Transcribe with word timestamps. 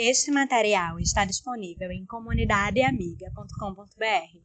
Este 0.00 0.30
material 0.30 1.00
está 1.00 1.24
disponível 1.24 1.90
em 1.90 2.06
comunidadeamiga.com.br. 2.06 4.38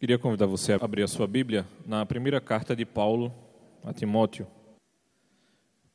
Queria 0.00 0.18
convidar 0.18 0.46
você 0.46 0.72
a 0.72 0.78
abrir 0.82 1.04
a 1.04 1.06
sua 1.06 1.28
Bíblia 1.28 1.64
na 1.86 2.04
primeira 2.04 2.40
carta 2.40 2.74
de 2.74 2.84
Paulo 2.84 3.32
a 3.84 3.92
Timóteo. 3.92 4.48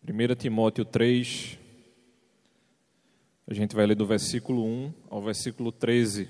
1 0.02 0.36
Timóteo 0.36 0.86
3, 0.86 1.60
a 3.46 3.54
gente 3.54 3.76
vai 3.76 3.86
ler 3.86 3.96
do 3.96 4.08
versículo 4.08 4.64
1 4.64 4.94
ao 5.10 5.22
versículo 5.22 5.74
13. 5.74 6.30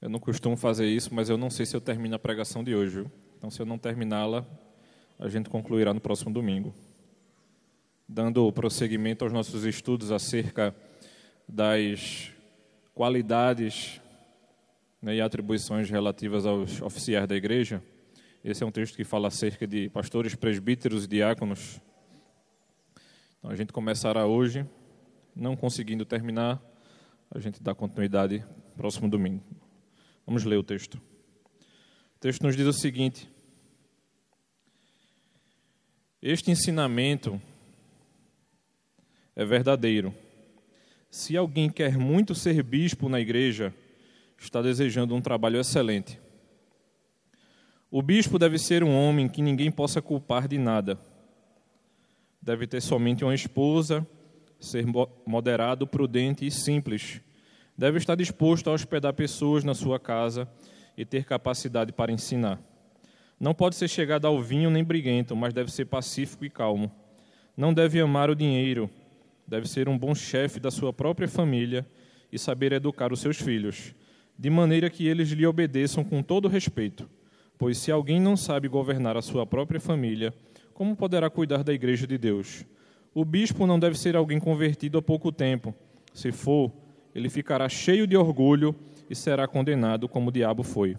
Eu 0.00 0.08
não 0.08 0.18
costumo 0.18 0.56
fazer 0.56 0.86
isso, 0.86 1.14
mas 1.14 1.28
eu 1.28 1.36
não 1.36 1.50
sei 1.50 1.66
se 1.66 1.76
eu 1.76 1.82
termino 1.82 2.16
a 2.16 2.18
pregação 2.18 2.64
de 2.64 2.74
hoje. 2.74 2.94
Viu? 2.94 3.12
Então, 3.36 3.50
se 3.50 3.60
eu 3.60 3.66
não 3.66 3.76
terminá-la, 3.76 4.64
a 5.18 5.28
gente 5.28 5.48
concluirá 5.48 5.94
no 5.94 6.00
próximo 6.00 6.32
domingo. 6.32 6.74
Dando 8.08 8.52
prosseguimento 8.52 9.24
aos 9.24 9.32
nossos 9.32 9.64
estudos 9.64 10.12
acerca 10.12 10.74
das 11.48 12.30
qualidades 12.94 14.00
né, 15.00 15.16
e 15.16 15.20
atribuições 15.20 15.90
relativas 15.90 16.46
aos 16.46 16.80
oficiais 16.82 17.26
da 17.26 17.34
igreja. 17.34 17.82
Esse 18.44 18.62
é 18.62 18.66
um 18.66 18.70
texto 18.70 18.96
que 18.96 19.04
fala 19.04 19.28
acerca 19.28 19.66
de 19.66 19.88
pastores, 19.88 20.34
presbíteros 20.34 21.04
e 21.04 21.08
diáconos. 21.08 21.80
Então, 23.38 23.50
a 23.50 23.56
gente 23.56 23.72
começará 23.72 24.26
hoje, 24.26 24.64
não 25.34 25.56
conseguindo 25.56 26.04
terminar, 26.04 26.62
a 27.30 27.40
gente 27.40 27.62
dá 27.62 27.74
continuidade 27.74 28.44
próximo 28.76 29.08
domingo. 29.08 29.42
Vamos 30.24 30.44
ler 30.44 30.56
o 30.56 30.62
texto. 30.62 30.94
O 30.94 32.18
texto 32.20 32.42
nos 32.42 32.56
diz 32.56 32.66
o 32.66 32.72
seguinte: 32.72 33.28
Este 36.28 36.50
ensinamento 36.50 37.40
é 39.36 39.44
verdadeiro. 39.44 40.12
Se 41.08 41.36
alguém 41.36 41.70
quer 41.70 41.96
muito 41.96 42.34
ser 42.34 42.64
bispo 42.64 43.08
na 43.08 43.20
igreja, 43.20 43.72
está 44.36 44.60
desejando 44.60 45.14
um 45.14 45.20
trabalho 45.20 45.60
excelente. 45.60 46.20
O 47.88 48.02
bispo 48.02 48.40
deve 48.40 48.58
ser 48.58 48.82
um 48.82 48.92
homem 48.92 49.28
que 49.28 49.40
ninguém 49.40 49.70
possa 49.70 50.02
culpar 50.02 50.48
de 50.48 50.58
nada. 50.58 50.98
Deve 52.42 52.66
ter 52.66 52.82
somente 52.82 53.22
uma 53.22 53.32
esposa, 53.32 54.04
ser 54.58 54.84
moderado, 55.24 55.86
prudente 55.86 56.44
e 56.44 56.50
simples 56.50 57.20
deve 57.78 57.98
estar 57.98 58.16
disposto 58.16 58.68
a 58.68 58.72
hospedar 58.72 59.12
pessoas 59.12 59.62
na 59.62 59.74
sua 59.74 60.00
casa 60.00 60.48
e 60.96 61.04
ter 61.04 61.24
capacidade 61.24 61.92
para 61.92 62.10
ensinar. 62.10 62.58
Não 63.38 63.52
pode 63.52 63.76
ser 63.76 63.88
chegado 63.88 64.26
ao 64.26 64.40
vinho 64.40 64.70
nem 64.70 64.82
briguento, 64.82 65.36
mas 65.36 65.52
deve 65.52 65.70
ser 65.70 65.84
pacífico 65.84 66.44
e 66.44 66.50
calmo. 66.50 66.90
Não 67.54 67.72
deve 67.72 68.00
amar 68.00 68.30
o 68.30 68.34
dinheiro, 68.34 68.90
deve 69.46 69.68
ser 69.68 69.88
um 69.88 69.98
bom 69.98 70.14
chefe 70.14 70.58
da 70.58 70.70
sua 70.70 70.92
própria 70.92 71.28
família 71.28 71.86
e 72.32 72.38
saber 72.38 72.72
educar 72.72 73.12
os 73.12 73.20
seus 73.20 73.38
filhos, 73.38 73.94
de 74.38 74.48
maneira 74.48 74.88
que 74.88 75.06
eles 75.06 75.30
lhe 75.30 75.46
obedeçam 75.46 76.02
com 76.02 76.22
todo 76.22 76.48
respeito. 76.48 77.08
Pois 77.58 77.78
se 77.78 77.92
alguém 77.92 78.20
não 78.20 78.36
sabe 78.36 78.68
governar 78.68 79.16
a 79.16 79.22
sua 79.22 79.46
própria 79.46 79.80
família, 79.80 80.32
como 80.72 80.96
poderá 80.96 81.30
cuidar 81.30 81.62
da 81.62 81.72
igreja 81.72 82.06
de 82.06 82.18
Deus? 82.18 82.64
O 83.14 83.24
bispo 83.24 83.66
não 83.66 83.78
deve 83.78 83.98
ser 83.98 84.16
alguém 84.16 84.38
convertido 84.38 84.98
há 84.98 85.02
pouco 85.02 85.30
tempo. 85.30 85.74
Se 86.12 86.32
for, 86.32 86.70
ele 87.14 87.30
ficará 87.30 87.68
cheio 87.68 88.06
de 88.06 88.16
orgulho 88.16 88.74
e 89.08 89.14
será 89.14 89.46
condenado 89.46 90.06
como 90.08 90.28
o 90.28 90.32
diabo 90.32 90.62
foi. 90.62 90.96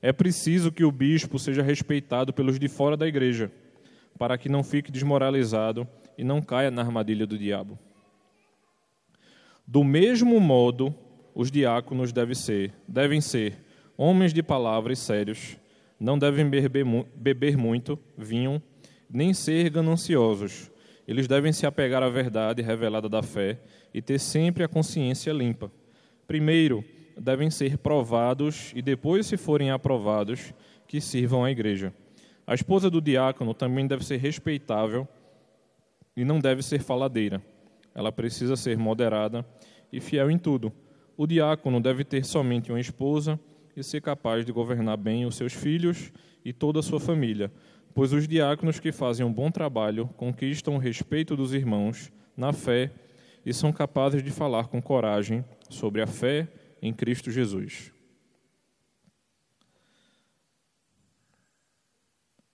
É 0.00 0.12
preciso 0.12 0.70
que 0.70 0.84
o 0.84 0.92
bispo 0.92 1.38
seja 1.38 1.62
respeitado 1.62 2.32
pelos 2.32 2.58
de 2.58 2.68
fora 2.68 2.96
da 2.96 3.06
igreja, 3.06 3.50
para 4.18 4.38
que 4.38 4.48
não 4.48 4.62
fique 4.62 4.92
desmoralizado 4.92 5.86
e 6.16 6.24
não 6.24 6.40
caia 6.40 6.70
na 6.70 6.82
armadilha 6.82 7.26
do 7.26 7.38
diabo. 7.38 7.78
Do 9.66 9.84
mesmo 9.84 10.40
modo, 10.40 10.94
os 11.34 11.50
diáconos 11.50 12.12
devem 12.12 12.34
ser, 12.34 12.72
devem 12.86 13.20
ser 13.20 13.58
homens 13.96 14.32
de 14.32 14.42
palavra 14.42 14.92
e 14.92 14.96
sérios, 14.96 15.56
não 15.98 16.18
devem 16.18 16.48
beber, 16.48 16.84
beber 17.14 17.56
muito 17.56 17.98
vinho, 18.16 18.62
nem 19.10 19.34
ser 19.34 19.68
gananciosos. 19.70 20.70
Eles 21.06 21.26
devem 21.26 21.52
se 21.52 21.66
apegar 21.66 22.02
à 22.02 22.08
verdade 22.08 22.62
revelada 22.62 23.08
da 23.08 23.22
fé 23.22 23.58
e 23.92 24.00
ter 24.00 24.18
sempre 24.20 24.62
a 24.62 24.68
consciência 24.68 25.32
limpa. 25.32 25.72
Primeiro, 26.26 26.84
devem 27.20 27.50
ser 27.50 27.78
provados 27.78 28.72
e 28.74 28.82
depois, 28.82 29.26
se 29.26 29.36
forem 29.36 29.70
aprovados, 29.70 30.52
que 30.86 31.00
sirvam 31.00 31.44
à 31.44 31.50
igreja. 31.50 31.92
A 32.46 32.54
esposa 32.54 32.88
do 32.88 33.00
diácono 33.00 33.52
também 33.52 33.86
deve 33.86 34.04
ser 34.04 34.16
respeitável 34.16 35.06
e 36.16 36.24
não 36.24 36.38
deve 36.38 36.62
ser 36.62 36.80
faladeira. 36.80 37.42
Ela 37.94 38.10
precisa 38.10 38.56
ser 38.56 38.78
moderada 38.78 39.44
e 39.92 40.00
fiel 40.00 40.30
em 40.30 40.38
tudo. 40.38 40.72
O 41.16 41.26
diácono 41.26 41.80
deve 41.80 42.04
ter 42.04 42.24
somente 42.24 42.70
uma 42.70 42.80
esposa 42.80 43.38
e 43.76 43.82
ser 43.82 44.00
capaz 44.00 44.46
de 44.46 44.52
governar 44.52 44.96
bem 44.96 45.26
os 45.26 45.36
seus 45.36 45.52
filhos 45.52 46.12
e 46.44 46.52
toda 46.52 46.80
a 46.80 46.82
sua 46.82 46.98
família, 46.98 47.52
pois 47.94 48.12
os 48.12 48.26
diáconos 48.26 48.80
que 48.80 48.92
fazem 48.92 49.26
um 49.26 49.32
bom 49.32 49.50
trabalho 49.50 50.08
conquistam 50.16 50.76
o 50.76 50.78
respeito 50.78 51.36
dos 51.36 51.52
irmãos 51.52 52.10
na 52.36 52.52
fé 52.52 52.90
e 53.44 53.52
são 53.52 53.72
capazes 53.72 54.22
de 54.22 54.30
falar 54.30 54.68
com 54.68 54.80
coragem 54.80 55.44
sobre 55.68 56.00
a 56.00 56.06
fé 56.06 56.48
em 56.80 56.92
Cristo 56.92 57.30
Jesus. 57.30 57.92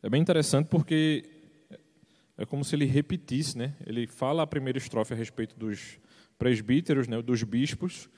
É 0.02 0.08
bem 0.08 0.20
interessante 0.20 0.68
porque 0.68 1.24
é 2.36 2.44
como 2.44 2.64
se 2.64 2.76
ele 2.76 2.84
repetisse, 2.84 3.56
né? 3.56 3.74
Ele 3.86 4.06
fala 4.06 4.42
a 4.42 4.46
primeira 4.46 4.78
estrofe 4.78 5.14
a 5.14 5.16
respeito 5.16 5.58
dos 5.58 5.98
presbíteros, 6.38 7.06
né, 7.08 7.22
dos 7.22 7.42
bispos, 7.42 8.08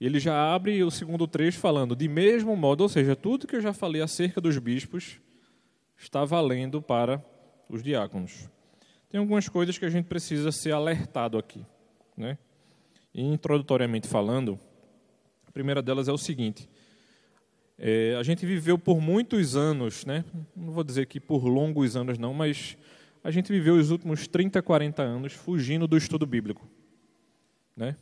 e 0.00 0.06
ele 0.06 0.20
já 0.20 0.54
abre 0.54 0.82
o 0.84 0.90
segundo 0.90 1.26
trecho 1.26 1.58
falando 1.58 1.96
de 1.96 2.06
mesmo 2.06 2.54
modo, 2.54 2.82
ou 2.82 2.88
seja, 2.88 3.16
tudo 3.16 3.46
que 3.46 3.56
eu 3.56 3.60
já 3.60 3.72
falei 3.72 4.00
acerca 4.00 4.40
dos 4.40 4.56
bispos 4.58 5.18
está 5.96 6.24
valendo 6.24 6.80
para 6.80 7.24
os 7.68 7.82
diáconos. 7.82 8.48
Tem 9.08 9.18
algumas 9.18 9.48
coisas 9.48 9.76
que 9.76 9.84
a 9.84 9.90
gente 9.90 10.04
precisa 10.04 10.52
ser 10.52 10.72
alertado 10.72 11.36
aqui. 11.38 11.64
Né? 12.16 12.38
E, 13.12 13.22
introdutoriamente 13.22 14.06
falando, 14.06 14.60
primeira 15.58 15.82
delas 15.82 16.06
é 16.06 16.12
o 16.12 16.16
seguinte: 16.16 16.68
é, 17.76 18.14
a 18.16 18.22
gente 18.22 18.46
viveu 18.46 18.78
por 18.78 19.00
muitos 19.00 19.56
anos, 19.56 20.06
né? 20.06 20.24
não 20.54 20.72
vou 20.72 20.84
dizer 20.84 21.06
que 21.06 21.18
por 21.18 21.44
longos 21.48 21.96
anos 21.96 22.16
não, 22.16 22.32
mas 22.32 22.76
a 23.24 23.32
gente 23.32 23.50
viveu 23.50 23.74
os 23.74 23.90
últimos 23.90 24.28
30, 24.28 24.62
40 24.62 25.02
anos 25.02 25.32
fugindo 25.32 25.88
do 25.88 25.96
estudo 25.96 26.24
bíblico. 26.24 26.64
Né? 27.76 27.96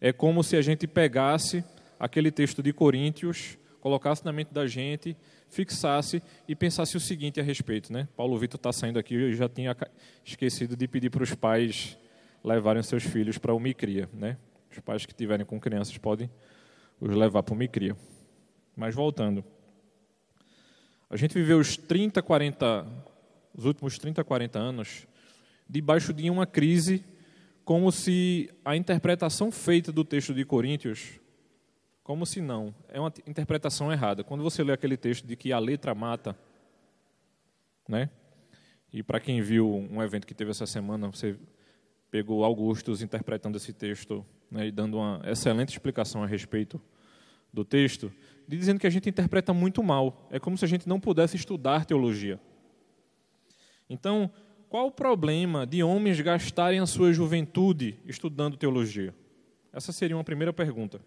É 0.00 0.10
como 0.10 0.42
se 0.42 0.56
a 0.56 0.62
gente 0.62 0.86
pegasse 0.86 1.62
aquele 2.00 2.30
texto 2.30 2.62
de 2.62 2.72
Coríntios, 2.72 3.58
colocasse 3.78 4.24
na 4.24 4.32
mente 4.32 4.54
da 4.54 4.66
gente, 4.66 5.14
fixasse 5.50 6.22
e 6.48 6.56
pensasse 6.56 6.96
o 6.96 7.00
seguinte 7.00 7.38
a 7.38 7.42
respeito. 7.42 7.92
Né? 7.92 8.08
Paulo 8.16 8.38
Vitor 8.38 8.56
está 8.56 8.72
saindo 8.72 8.98
aqui, 8.98 9.14
eu 9.14 9.34
já 9.34 9.50
tinha 9.50 9.76
esquecido 10.24 10.74
de 10.74 10.88
pedir 10.88 11.10
para 11.10 11.22
os 11.22 11.34
pais 11.34 11.98
levarem 12.42 12.82
seus 12.82 13.02
filhos 13.02 13.36
para 13.36 13.52
o 13.52 13.60
Micria. 13.60 14.08
Né? 14.14 14.38
Os 14.74 14.80
pais 14.80 15.06
que 15.06 15.14
tiverem 15.14 15.46
com 15.46 15.60
crianças 15.60 15.96
podem 15.98 16.28
os 17.00 17.14
levar 17.14 17.44
para 17.44 17.54
o 17.54 17.56
Micria. 17.56 17.96
Mas 18.76 18.92
voltando. 18.92 19.44
A 21.08 21.16
gente 21.16 21.32
viveu 21.32 21.60
os 21.60 21.76
30, 21.76 22.20
40, 22.20 22.84
os 23.54 23.66
últimos 23.66 23.96
30, 23.98 24.24
40 24.24 24.58
anos 24.58 25.06
debaixo 25.68 26.12
de 26.12 26.28
uma 26.28 26.44
crise 26.44 27.04
como 27.64 27.92
se 27.92 28.50
a 28.64 28.74
interpretação 28.74 29.52
feita 29.52 29.92
do 29.92 30.04
texto 30.04 30.34
de 30.34 30.44
Coríntios, 30.44 31.20
como 32.02 32.26
se 32.26 32.40
não, 32.40 32.74
é 32.88 32.98
uma 32.98 33.12
interpretação 33.28 33.92
errada. 33.92 34.24
Quando 34.24 34.42
você 34.42 34.64
lê 34.64 34.72
aquele 34.72 34.96
texto 34.96 35.24
de 35.24 35.36
que 35.36 35.52
a 35.52 35.58
letra 35.60 35.94
mata, 35.94 36.36
né? 37.88 38.10
E 38.92 39.04
para 39.04 39.20
quem 39.20 39.40
viu 39.40 39.72
um 39.72 40.02
evento 40.02 40.26
que 40.26 40.34
teve 40.34 40.50
essa 40.50 40.66
semana, 40.66 41.08
você 41.08 41.36
pegou 42.10 42.44
Augustus 42.44 43.02
interpretando 43.02 43.56
esse 43.56 43.72
texto 43.72 44.26
né, 44.50 44.66
e 44.66 44.70
dando 44.70 44.96
uma 44.96 45.20
excelente 45.24 45.70
explicação 45.70 46.22
a 46.22 46.26
respeito 46.26 46.80
do 47.52 47.64
texto, 47.64 48.12
dizendo 48.48 48.80
que 48.80 48.86
a 48.86 48.90
gente 48.90 49.08
interpreta 49.08 49.52
muito 49.52 49.82
mal. 49.82 50.28
É 50.30 50.38
como 50.38 50.58
se 50.58 50.64
a 50.64 50.68
gente 50.68 50.88
não 50.88 50.98
pudesse 50.98 51.36
estudar 51.36 51.84
teologia. 51.84 52.40
Então, 53.88 54.30
qual 54.68 54.88
o 54.88 54.92
problema 54.92 55.66
de 55.66 55.82
homens 55.82 56.20
gastarem 56.20 56.80
a 56.80 56.86
sua 56.86 57.12
juventude 57.12 57.98
estudando 58.06 58.56
teologia? 58.56 59.14
Essa 59.72 59.92
seria 59.92 60.16
uma 60.16 60.24
primeira 60.24 60.52
pergunta. 60.52 61.00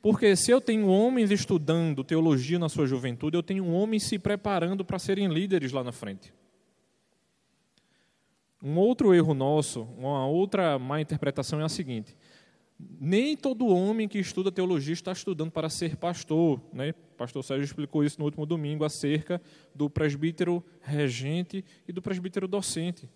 Porque 0.00 0.36
se 0.36 0.50
eu 0.50 0.60
tenho 0.60 0.86
homens 0.88 1.30
estudando 1.30 2.04
teologia 2.04 2.58
na 2.58 2.68
sua 2.68 2.86
juventude, 2.86 3.36
eu 3.36 3.42
tenho 3.42 3.66
homens 3.68 4.04
se 4.04 4.18
preparando 4.18 4.84
para 4.84 4.98
serem 4.98 5.28
líderes 5.28 5.72
lá 5.72 5.82
na 5.82 5.92
frente. 5.92 6.32
Um 8.62 8.76
outro 8.76 9.14
erro 9.14 9.34
nosso, 9.34 9.82
uma 9.96 10.26
outra 10.26 10.78
má 10.78 11.00
interpretação 11.00 11.60
é 11.60 11.64
a 11.64 11.68
seguinte: 11.68 12.16
Nem 13.00 13.36
todo 13.36 13.68
homem 13.68 14.08
que 14.08 14.18
estuda 14.18 14.50
teologia 14.50 14.92
está 14.92 15.12
estudando 15.12 15.50
para 15.50 15.68
ser 15.68 15.96
pastor. 15.96 16.60
Né? 16.72 16.92
Pastor 17.16 17.44
Sérgio 17.44 17.64
explicou 17.64 18.02
isso 18.02 18.18
no 18.18 18.24
último 18.24 18.44
domingo 18.44 18.84
acerca 18.84 19.40
do 19.74 19.88
presbítero 19.88 20.64
regente 20.80 21.64
e 21.86 21.92
do 21.92 22.02
presbítero 22.02 22.48
docente. 22.48 23.08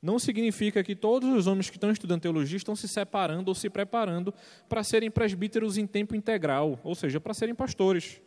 Não 0.00 0.16
significa 0.16 0.84
que 0.84 0.94
todos 0.94 1.28
os 1.30 1.48
homens 1.48 1.68
que 1.68 1.76
estão 1.76 1.90
estudando 1.90 2.20
teologia 2.20 2.56
estão 2.56 2.76
se 2.76 2.86
separando 2.86 3.50
ou 3.50 3.54
se 3.56 3.68
preparando 3.68 4.32
para 4.68 4.84
serem 4.84 5.10
presbíteros 5.10 5.76
em 5.76 5.88
tempo 5.88 6.14
integral, 6.14 6.78
ou 6.84 6.94
seja, 6.94 7.18
para 7.18 7.34
serem 7.34 7.52
pastores. 7.52 8.20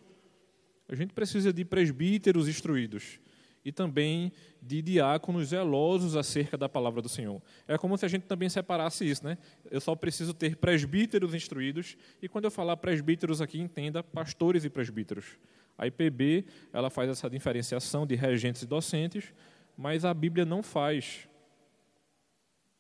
A 0.90 0.96
gente 0.96 1.14
precisa 1.14 1.54
de 1.54 1.64
presbíteros 1.64 2.50
instruídos 2.50 3.22
e 3.64 3.72
também 3.72 4.32
de 4.62 4.82
diáconos 4.82 5.50
zelosos 5.50 6.16
acerca 6.16 6.58
da 6.58 6.68
palavra 6.68 7.02
do 7.02 7.10
Senhor. 7.10 7.42
É 7.68 7.78
como 7.78 7.98
se 7.98 8.06
a 8.06 8.08
gente 8.08 8.24
também 8.24 8.50
separasse 8.50 9.08
isso, 9.08 9.24
né? 9.24 9.38
Eu 9.70 9.80
só 9.80 9.96
preciso 9.96 10.34
ter 10.34 10.56
presbíteros 10.56 11.34
instruídos 11.34 11.96
e 12.22 12.28
quando 12.28 12.46
eu 12.46 12.52
falar 12.52 12.78
presbíteros 12.78 13.42
aqui, 13.42 13.60
entenda 13.60 14.04
pastores 14.04 14.66
e 14.66 14.70
presbíteros. 14.70 15.38
A 15.78 15.88
IPB, 15.88 16.46
ela 16.74 16.90
faz 16.90 17.10
essa 17.10 17.30
diferenciação 17.30 18.06
de 18.06 18.16
regentes 18.16 18.62
e 18.62 18.68
docentes, 18.68 19.34
mas 19.78 20.06
a 20.06 20.14
Bíblia 20.14 20.46
não 20.46 20.62
faz. 20.62 21.28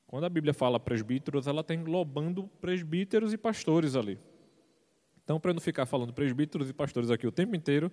Quando 0.06 0.26
a 0.26 0.30
Bíblia 0.30 0.54
fala 0.54 0.80
presbíteros, 0.80 1.48
ela 1.48 1.62
está 1.62 1.74
englobando 1.74 2.48
presbíteros 2.60 3.34
e 3.34 3.38
pastores 3.38 3.96
ali. 3.96 4.20
Então, 5.24 5.40
para 5.40 5.54
não 5.54 5.62
ficar 5.62 5.86
falando 5.86 6.12
presbíteros 6.12 6.70
e 6.70 6.74
pastores 6.74 7.10
aqui 7.10 7.26
o 7.26 7.32
tempo 7.32 7.56
inteiro, 7.56 7.90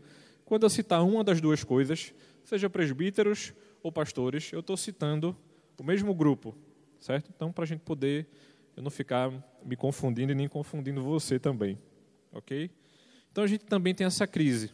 quando 0.48 0.62
eu 0.62 0.70
citar 0.70 1.04
uma 1.04 1.22
das 1.22 1.42
duas 1.42 1.62
coisas, 1.62 2.14
seja 2.42 2.70
presbíteros 2.70 3.52
ou 3.82 3.92
pastores, 3.92 4.50
eu 4.50 4.60
estou 4.60 4.78
citando 4.78 5.36
o 5.78 5.84
mesmo 5.84 6.14
grupo, 6.14 6.56
certo? 6.98 7.30
Então, 7.36 7.52
para 7.52 7.64
a 7.64 7.66
gente 7.66 7.80
poder 7.80 8.26
eu 8.74 8.82
não 8.82 8.90
ficar 8.90 9.30
me 9.62 9.76
confundindo 9.76 10.32
e 10.32 10.34
nem 10.34 10.48
confundindo 10.48 11.02
você 11.02 11.38
também, 11.38 11.78
ok? 12.32 12.70
Então, 13.30 13.44
a 13.44 13.46
gente 13.46 13.66
também 13.66 13.94
tem 13.94 14.06
essa 14.06 14.26
crise. 14.26 14.72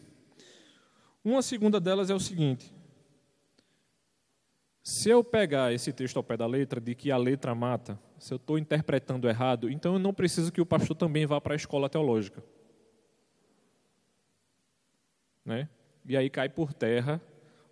Uma 1.25 1.43
segunda 1.43 1.81
delas 1.81 2.09
é 2.09 2.15
o 2.15 2.21
seguinte: 2.21 2.73
se 4.81 5.11
eu 5.11 5.25
pegar 5.25 5.73
esse 5.73 5.93
texto 5.93 6.19
ao 6.19 6.23
pé 6.23 6.37
da 6.37 6.47
letra, 6.47 6.81
de 6.81 6.95
que 6.95 7.11
a 7.11 7.17
letra 7.17 7.53
mata, 7.53 7.99
se 8.17 8.33
eu 8.33 8.37
estou 8.37 8.59
interpretando 8.59 9.29
errado, 9.29 9.69
então 9.69 9.95
eu 9.95 9.99
não 9.99 10.15
preciso 10.15 10.53
que 10.53 10.61
o 10.61 10.67
pastor 10.67 10.97
também 10.97 11.27
vá 11.27 11.41
para 11.41 11.55
a 11.55 11.57
escola 11.57 11.89
teológica. 11.89 12.45
Né? 15.45 15.69
E 16.07 16.17
aí 16.17 16.31
cai 16.31 16.49
por 16.49 16.73
terra 16.73 17.21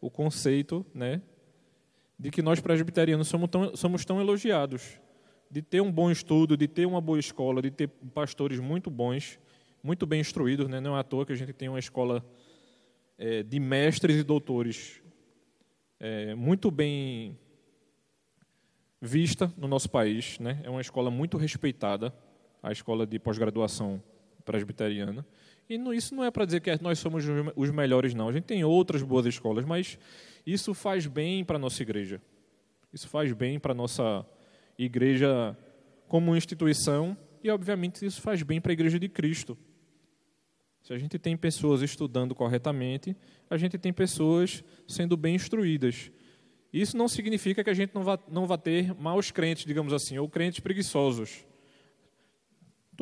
o 0.00 0.10
conceito 0.10 0.84
né, 0.94 1.22
de 2.19 2.30
que 2.30 2.42
nós 2.42 2.60
presbiterianos 2.60 3.28
somos 3.28 3.48
tão, 3.48 3.76
somos 3.76 4.04
tão 4.04 4.20
elogiados, 4.20 5.00
de 5.50 5.62
ter 5.62 5.80
um 5.80 5.92
bom 5.92 6.10
estudo, 6.10 6.56
de 6.56 6.66
ter 6.66 6.86
uma 6.86 7.00
boa 7.00 7.19
escola, 7.19 7.60
de 7.62 7.70
ter 7.70 7.88
pastores 8.14 8.58
muito 8.58 8.90
bons, 8.90 9.38
muito 9.82 10.06
bem 10.06 10.20
instruídos. 10.20 10.69
Né? 10.69 10.80
Não 10.80 10.96
é 10.96 11.00
à 11.00 11.04
toa 11.04 11.26
que 11.26 11.32
a 11.32 11.36
gente 11.36 11.52
tem 11.52 11.69
uma 11.69 11.78
escola 11.78 12.24
é, 13.19 13.42
de 13.42 13.60
mestres 13.60 14.16
e 14.16 14.22
doutores 14.22 15.02
é, 16.00 16.34
muito 16.34 16.70
bem 16.70 17.38
vista 19.00 19.52
no 19.56 19.69
nosso 19.69 19.88
país, 19.88 20.38
né? 20.38 20.60
É 20.64 20.70
uma 20.70 20.80
escola 20.80 21.10
muito 21.10 21.36
respeitada, 21.36 22.12
a 22.62 22.72
escola 22.72 23.06
de 23.06 23.19
pós-graduação 23.19 24.02
presbiteriana. 24.44 25.24
E 25.68 25.78
não, 25.78 25.92
isso 25.92 26.14
não 26.14 26.24
é 26.24 26.30
para 26.30 26.44
dizer 26.44 26.60
que 26.60 26.82
nós 26.82 26.98
somos 26.98 27.24
os 27.56 27.70
melhores, 27.70 28.14
não. 28.14 28.28
A 28.28 28.32
gente 28.32 28.44
tem 28.44 28.64
outras 28.64 29.02
boas 29.02 29.26
escolas, 29.26 29.64
mas 29.64 29.98
isso 30.46 30.74
faz 30.74 31.06
bem 31.06 31.44
para 31.44 31.56
a 31.56 31.58
nossa 31.58 31.82
igreja. 31.82 32.20
Isso 32.92 33.08
faz 33.08 33.32
bem 33.32 33.58
para 33.58 33.72
a 33.72 33.74
nossa 33.74 34.26
igreja 34.78 35.56
como 36.08 36.36
instituição 36.36 37.16
e, 37.42 37.50
obviamente, 37.50 38.04
isso 38.04 38.20
faz 38.20 38.42
bem 38.42 38.60
para 38.60 38.72
a 38.72 38.74
igreja 38.74 38.98
de 38.98 39.08
Cristo. 39.08 39.56
Se 40.82 40.92
a 40.92 40.98
gente 40.98 41.18
tem 41.18 41.36
pessoas 41.36 41.80
estudando 41.80 42.34
corretamente, 42.34 43.16
a 43.48 43.56
gente 43.56 43.78
tem 43.78 43.92
pessoas 43.92 44.64
sendo 44.86 45.16
bem 45.16 45.36
instruídas. 45.36 46.10
Isso 46.72 46.96
não 46.96 47.06
significa 47.06 47.62
que 47.62 47.70
a 47.70 47.74
gente 47.74 47.94
não 47.94 48.02
vá, 48.02 48.18
não 48.28 48.46
vá 48.46 48.58
ter 48.58 48.94
maus 48.94 49.30
crentes, 49.30 49.64
digamos 49.64 49.92
assim, 49.92 50.18
ou 50.18 50.28
crentes 50.28 50.60
preguiçosos. 50.60 51.46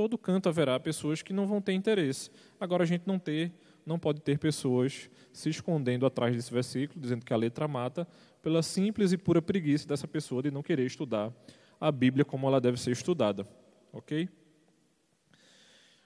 Todo 0.01 0.17
canto 0.17 0.49
haverá 0.49 0.81
pessoas 0.81 1.21
que 1.21 1.31
não 1.31 1.47
vão 1.47 1.61
ter 1.61 1.75
interesse. 1.75 2.31
Agora 2.59 2.85
a 2.85 2.87
gente 2.87 3.03
não 3.05 3.19
ter, 3.19 3.53
não 3.85 3.99
pode 3.99 4.23
ter 4.23 4.39
pessoas 4.39 5.11
se 5.31 5.51
escondendo 5.51 6.07
atrás 6.07 6.35
desse 6.35 6.51
versículo, 6.51 6.99
dizendo 6.99 7.23
que 7.23 7.35
a 7.35 7.37
letra 7.37 7.69
mata, 7.69 8.09
pela 8.41 8.63
simples 8.63 9.13
e 9.13 9.19
pura 9.19 9.43
preguiça 9.43 9.87
dessa 9.87 10.09
pessoa 10.09 10.43
de 10.43 10.51
não 10.51 10.63
querer 10.63 10.87
estudar 10.87 11.31
a 11.79 11.93
Bíblia 11.93 12.25
como 12.25 12.47
ela 12.47 12.59
deve 12.59 12.81
ser 12.81 12.93
estudada. 12.93 13.47
OK? 13.93 14.27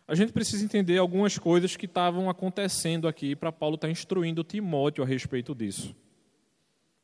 a 0.08 0.14
gente 0.16 0.32
precisa 0.32 0.64
entender 0.64 0.98
algumas 0.98 1.38
coisas 1.38 1.76
que 1.76 1.86
estavam 1.86 2.28
acontecendo 2.28 3.06
aqui 3.06 3.36
para 3.36 3.52
Paulo 3.52 3.76
estar 3.76 3.86
tá 3.86 3.92
instruindo 3.92 4.42
Timóteo 4.42 5.04
a 5.04 5.06
respeito 5.06 5.54
disso. 5.54 5.94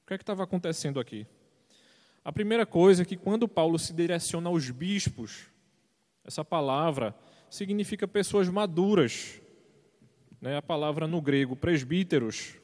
O 0.02 0.08
que 0.08 0.14
é 0.14 0.18
que 0.18 0.24
estava 0.24 0.42
acontecendo 0.42 0.98
aqui? 0.98 1.24
A 2.24 2.32
primeira 2.32 2.66
coisa 2.66 3.02
é 3.02 3.04
que 3.04 3.16
quando 3.16 3.46
Paulo 3.46 3.78
se 3.78 3.92
direciona 3.92 4.48
aos 4.48 4.68
bispos, 4.72 5.50
essa 6.24 6.44
palavra 6.44 7.14
significa 7.48 8.06
pessoas 8.06 8.48
maduras. 8.48 9.40
Né? 10.40 10.56
A 10.56 10.62
palavra 10.62 11.06
no 11.06 11.20
grego 11.20 11.56
presbíteros, 11.56 12.54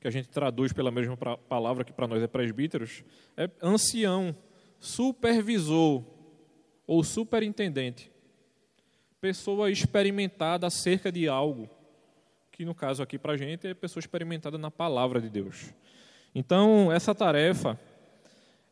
que 0.00 0.08
a 0.08 0.10
gente 0.10 0.28
traduz 0.28 0.72
pela 0.72 0.90
mesma 0.90 1.16
palavra 1.16 1.84
que 1.84 1.92
para 1.92 2.06
nós 2.06 2.22
é 2.22 2.26
presbíteros, 2.26 3.04
é 3.36 3.50
ancião, 3.62 4.36
supervisor 4.78 6.04
ou 6.86 7.02
superintendente 7.02 8.10
pessoa 9.26 9.70
experimentada 9.70 10.66
acerca 10.66 11.10
de 11.10 11.26
algo, 11.28 11.68
que 12.52 12.64
no 12.64 12.74
caso 12.74 13.02
aqui 13.02 13.18
para 13.18 13.32
a 13.32 13.36
gente 13.36 13.66
é 13.66 13.74
pessoa 13.74 14.00
experimentada 14.00 14.56
na 14.56 14.70
palavra 14.70 15.20
de 15.20 15.28
Deus. 15.28 15.74
Então, 16.34 16.92
essa 16.92 17.14
tarefa, 17.14 17.76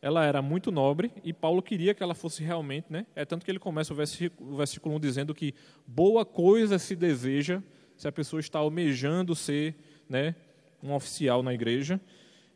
ela 0.04 0.22
era 0.22 0.42
muito 0.42 0.70
nobre 0.70 1.10
e 1.24 1.32
Paulo 1.32 1.62
queria 1.62 1.94
que 1.94 2.02
ela 2.02 2.14
fosse 2.14 2.44
realmente, 2.44 2.88
né? 2.90 3.06
É 3.16 3.24
tanto 3.24 3.42
que 3.42 3.50
ele 3.50 3.58
começa 3.58 3.90
o 3.90 3.96
versículo, 3.96 4.52
o 4.52 4.56
versículo 4.58 4.94
1 4.96 5.00
dizendo 5.00 5.34
que 5.34 5.54
boa 5.86 6.26
coisa 6.26 6.78
se 6.78 6.94
deseja 6.94 7.62
se 7.96 8.06
a 8.06 8.12
pessoa 8.12 8.38
está 8.38 8.58
almejando 8.58 9.34
ser, 9.34 9.74
né, 10.06 10.34
um 10.82 10.92
oficial 10.92 11.42
na 11.42 11.54
igreja. 11.54 11.98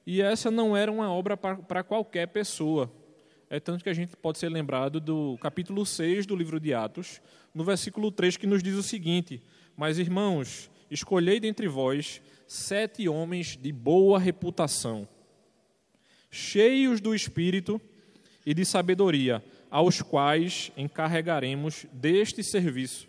E 0.07 0.21
essa 0.21 0.51
não 0.51 0.77
era 0.77 0.93
uma 0.93 1.11
obra 1.11 1.39
para 1.39 1.83
qualquer 1.83 2.27
pessoa. 2.27 2.93
É 3.49 3.59
tanto 3.59 3.83
que 3.83 3.89
a 3.89 3.95
gente 3.95 4.15
pode 4.15 4.37
ser 4.37 4.51
lembrado 4.51 5.01
do 5.01 5.39
capítulo 5.41 5.87
6 5.87 6.27
do 6.27 6.37
livro 6.37 6.61
de 6.61 6.75
Atos, 6.75 7.19
no 7.55 7.65
versículo 7.65 8.13
3, 8.13 8.37
que 8.37 8.47
nos 8.47 8.63
diz 8.63 8.75
o 8.75 8.83
seguinte: 8.83 9.43
Mas 9.75 9.99
irmãos, 9.99 10.71
escolhei 10.91 11.41
dentre 11.41 11.67
vós 11.67 12.21
sete 12.47 13.09
homens 13.09 13.57
de 13.57 13.73
boa 13.73 14.19
reputação, 14.19 15.09
cheios 16.31 17.01
do 17.01 17.15
espírito 17.15 17.81
e 18.45 18.55
de 18.55 18.65
sabedoria, 18.65 19.45
aos 19.71 20.01
quais 20.01 20.73
encarregaremos 20.77 21.87
deste 21.93 22.43
serviço. 22.43 23.09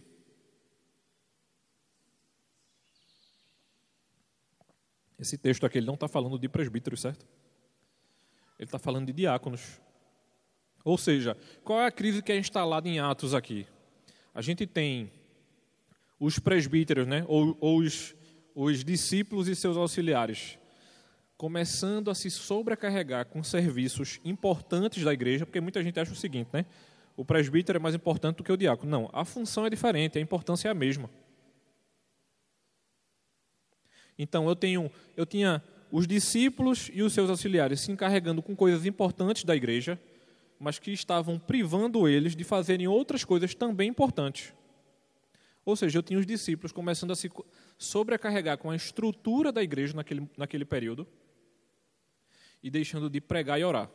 Esse 5.17 5.38
texto 5.38 5.65
aqui 5.65 5.77
ele 5.77 5.88
não 5.88 5.95
está 5.95 6.07
falando 6.07 6.39
de 6.39 6.47
presbíteros, 6.47 7.01
certo? 7.01 7.25
Ele 8.57 8.65
está 8.67 8.79
falando 8.79 9.07
de 9.07 9.13
diáconos. 9.13 9.81
Ou 10.83 10.97
seja, 10.97 11.38
qual 11.63 11.81
é 11.81 11.88
a 11.88 11.91
crise 11.91 12.21
que 12.21 12.31
é 12.31 12.38
instalada 12.38 12.88
em 12.88 12.99
Atos 12.99 13.33
aqui? 13.33 13.67
A 14.33 14.41
gente 14.41 14.65
tem 14.65 15.11
os 16.19 16.39
presbíteros, 16.39 17.07
né, 17.07 17.25
ou, 17.27 17.57
ou 17.59 17.79
os, 17.79 18.15
os 18.53 18.83
discípulos 18.83 19.47
e 19.47 19.55
seus 19.55 19.77
auxiliares, 19.77 20.57
começando 21.39 22.12
a 22.12 22.15
se 22.15 22.29
sobrecarregar 22.29 23.25
com 23.27 23.41
serviços 23.41 24.19
importantes 24.25 25.05
da 25.05 25.13
igreja, 25.13 25.46
porque 25.46 25.62
muita 25.62 25.81
gente 25.81 25.98
acha 25.98 26.12
o 26.12 26.15
seguinte, 26.15 26.50
né? 26.51 26.65
O 27.15 27.24
presbítero 27.24 27.77
é 27.77 27.79
mais 27.79 27.96
importante 27.96 28.36
do 28.36 28.43
que 28.43 28.51
o 28.51 28.58
diácono. 28.58 28.91
Não, 28.91 29.10
a 29.13 29.24
função 29.24 29.65
é 29.65 29.69
diferente, 29.69 30.17
a 30.17 30.22
importância 30.22 30.67
é 30.67 30.72
a 30.72 30.74
mesma. 30.74 31.10
Então 34.17 34.50
eu 34.50 34.55
tenho, 34.55 34.91
eu 35.15 35.25
tinha 35.25 35.63
os 35.89 36.05
discípulos 36.05 36.91
e 36.93 37.01
os 37.01 37.13
seus 37.13 37.29
auxiliares 37.29 37.79
se 37.79 37.89
encarregando 37.89 38.41
com 38.41 38.53
coisas 38.53 38.86
importantes 38.86 39.46
da 39.46 39.55
igreja, 39.55 39.98
mas 40.60 40.77
que 40.77 40.91
estavam 40.91 41.39
privando 41.39 42.05
eles 42.05 42.36
de 42.36 42.43
fazerem 42.43 42.86
outras 42.89 43.24
coisas 43.24 43.55
também 43.55 43.88
importantes. 43.88 44.53
Ou 45.63 45.77
seja, 45.77 46.00
eu 46.00 46.03
tinha 46.03 46.19
os 46.19 46.25
discípulos 46.25 46.74
começando 46.74 47.12
a 47.12 47.15
se 47.15 47.31
sobrecarregar 47.77 48.58
com 48.58 48.69
a 48.69 48.75
estrutura 48.75 49.53
da 49.53 49.63
igreja 49.63 49.93
naquele, 49.93 50.29
naquele 50.36 50.65
período 50.65 51.08
e 52.61 52.69
deixando 52.69 53.09
de 53.09 53.21
pregar 53.21 53.59
e 53.59 53.63
orar. 53.63 53.89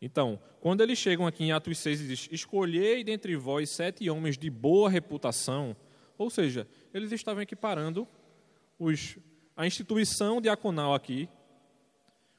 Então, 0.00 0.38
quando 0.60 0.82
eles 0.82 0.98
chegam 0.98 1.26
aqui 1.26 1.44
em 1.44 1.52
Atos 1.52 1.78
6 1.78 2.00
e 2.00 2.08
diz: 2.08 2.28
Escolhei 2.30 3.02
dentre 3.02 3.34
vós 3.36 3.70
sete 3.70 4.08
homens 4.10 4.36
de 4.36 4.50
boa 4.50 4.90
reputação, 4.90 5.74
ou 6.18 6.28
seja, 6.28 6.68
eles 6.92 7.12
estavam 7.12 7.42
equiparando 7.42 8.06
os, 8.78 9.18
a 9.56 9.66
instituição 9.66 10.40
diaconal 10.40 10.94
aqui 10.94 11.28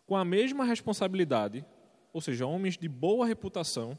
com 0.06 0.15
a 0.15 0.24
mesma 0.24 0.63
responsabilidade 0.65 1.65
ou 2.17 2.22
seja, 2.22 2.48
homens 2.48 2.79
de 2.79 2.89
boa 2.89 3.27
reputação, 3.27 3.96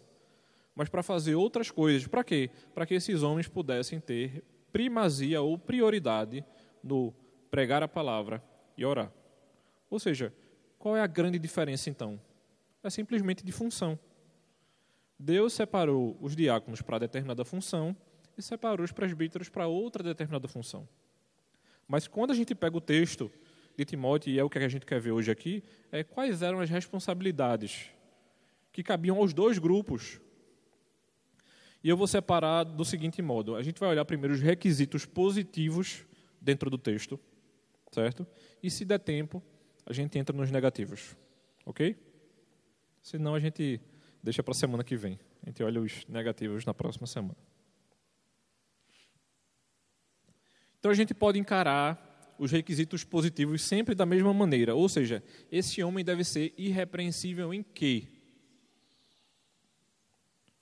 mas 0.75 0.89
para 0.89 1.05
fazer 1.05 1.37
outras 1.37 1.71
coisas. 1.71 2.05
Para 2.09 2.25
quê? 2.25 2.51
Para 2.75 2.85
que 2.85 2.95
esses 2.95 3.23
homens 3.23 3.47
pudessem 3.47 4.01
ter 4.01 4.43
primazia 4.73 5.41
ou 5.41 5.57
prioridade 5.57 6.45
no 6.83 7.15
pregar 7.49 7.81
a 7.81 7.87
palavra 7.87 8.43
e 8.77 8.85
orar. 8.85 9.13
Ou 9.91 9.99
seja, 9.99 10.33
qual 10.79 10.97
é 10.97 11.01
a 11.01 11.07
grande 11.07 11.39
diferença 11.39 11.91
então? 11.91 12.21
É 12.83 12.91
simplesmente 12.91 13.45
de 13.45 13.53
função. 13.53 13.99
Deus 15.19 15.53
separou 15.53 16.17
os 16.21 16.37
diáconos 16.37 16.81
para 16.81 16.99
determinada 16.99 17.45
função 17.45 17.97
e 18.37 18.43
separou 18.43 18.85
os 18.85 18.93
presbíteros 18.93 19.49
para 19.49 19.67
outra 19.67 20.03
determinada 20.03 20.47
função. 20.47 20.89
Mas 21.89 22.07
quando 22.07 22.31
a 22.31 22.35
gente 22.35 22.55
pega 22.55 22.77
o 22.77 22.81
texto 22.81 23.31
de 23.77 23.85
Timóteo, 23.85 24.31
e 24.31 24.39
é 24.39 24.45
o 24.45 24.51
que 24.51 24.59
a 24.59 24.69
gente 24.69 24.87
quer 24.87 25.01
ver 25.01 25.13
hoje 25.13 25.31
aqui, 25.31 25.65
é 25.91 26.05
quais 26.05 26.43
eram 26.43 26.61
as 26.61 26.71
responsabilidades 26.71 27.91
que 28.73 28.83
cabiam 28.83 29.17
aos 29.17 29.33
dois 29.33 29.59
grupos. 29.59 30.21
E 31.83 31.89
eu 31.89 31.97
vou 31.97 32.07
separar 32.07 32.65
do 32.65 32.85
seguinte 32.85 33.23
modo: 33.23 33.57
a 33.57 33.63
gente 33.63 33.81
vai 33.81 33.89
olhar 33.89 34.05
primeiro 34.05 34.35
os 34.35 34.41
requisitos 34.41 35.05
positivos 35.05 36.05
dentro 36.41 36.69
do 36.71 36.79
texto, 36.79 37.19
certo? 37.91 38.27
E 38.63 38.71
se 38.71 38.85
der 38.85 38.99
tempo, 38.99 39.43
a 39.89 39.93
gente 39.95 40.19
entra 40.19 40.37
nos 40.37 40.51
negativos, 40.51 41.17
ok? 41.65 41.97
Senão 43.01 43.35
a 43.35 43.41
gente 43.41 43.81
deixa 44.23 44.43
para 44.43 44.53
a 44.53 44.55
semana 44.55 44.85
que 44.85 44.95
vem. 44.97 45.19
A 45.43 45.47
gente 45.47 45.63
olha 45.63 45.81
os 45.81 46.05
negativos 46.07 46.67
na 46.67 46.75
próxima 46.75 47.07
semana. 47.07 47.39
Então 50.79 50.91
a 50.91 50.95
gente 50.95 51.15
pode 51.15 51.39
encarar 51.39 52.37
os 52.39 52.53
requisitos 52.53 53.03
positivos 53.03 53.63
sempre 53.63 53.95
da 53.95 54.05
mesma 54.05 54.33
maneira, 54.35 54.75
ou 54.75 54.89
seja, 54.91 55.25
esse 55.51 55.83
homem 55.83 56.05
deve 56.05 56.23
ser 56.23 56.53
irrepreensível 56.59 57.53
em 57.55 57.63
quê? 57.63 58.07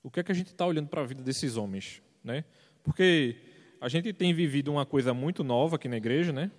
O 0.05 0.11
que 0.11 0.21
é 0.21 0.23
que 0.23 0.31
a 0.31 0.35
gente 0.35 0.53
está 0.53 0.65
olhando 0.65 0.89
para 0.89 1.03
a 1.03 1.05
vida 1.05 1.23
desses 1.23 1.57
homens, 1.57 2.01
né? 2.23 2.45
Porque 2.85 3.37
a 3.81 3.89
gente 3.89 4.13
tem 4.13 4.33
vivido 4.33 4.71
uma 4.71 4.87
coisa 4.87 5.13
muito 5.13 5.43
nova 5.43 5.75
aqui 5.75 5.89
na 5.89 5.97
igreja, 5.97 6.33
né? 6.33 6.53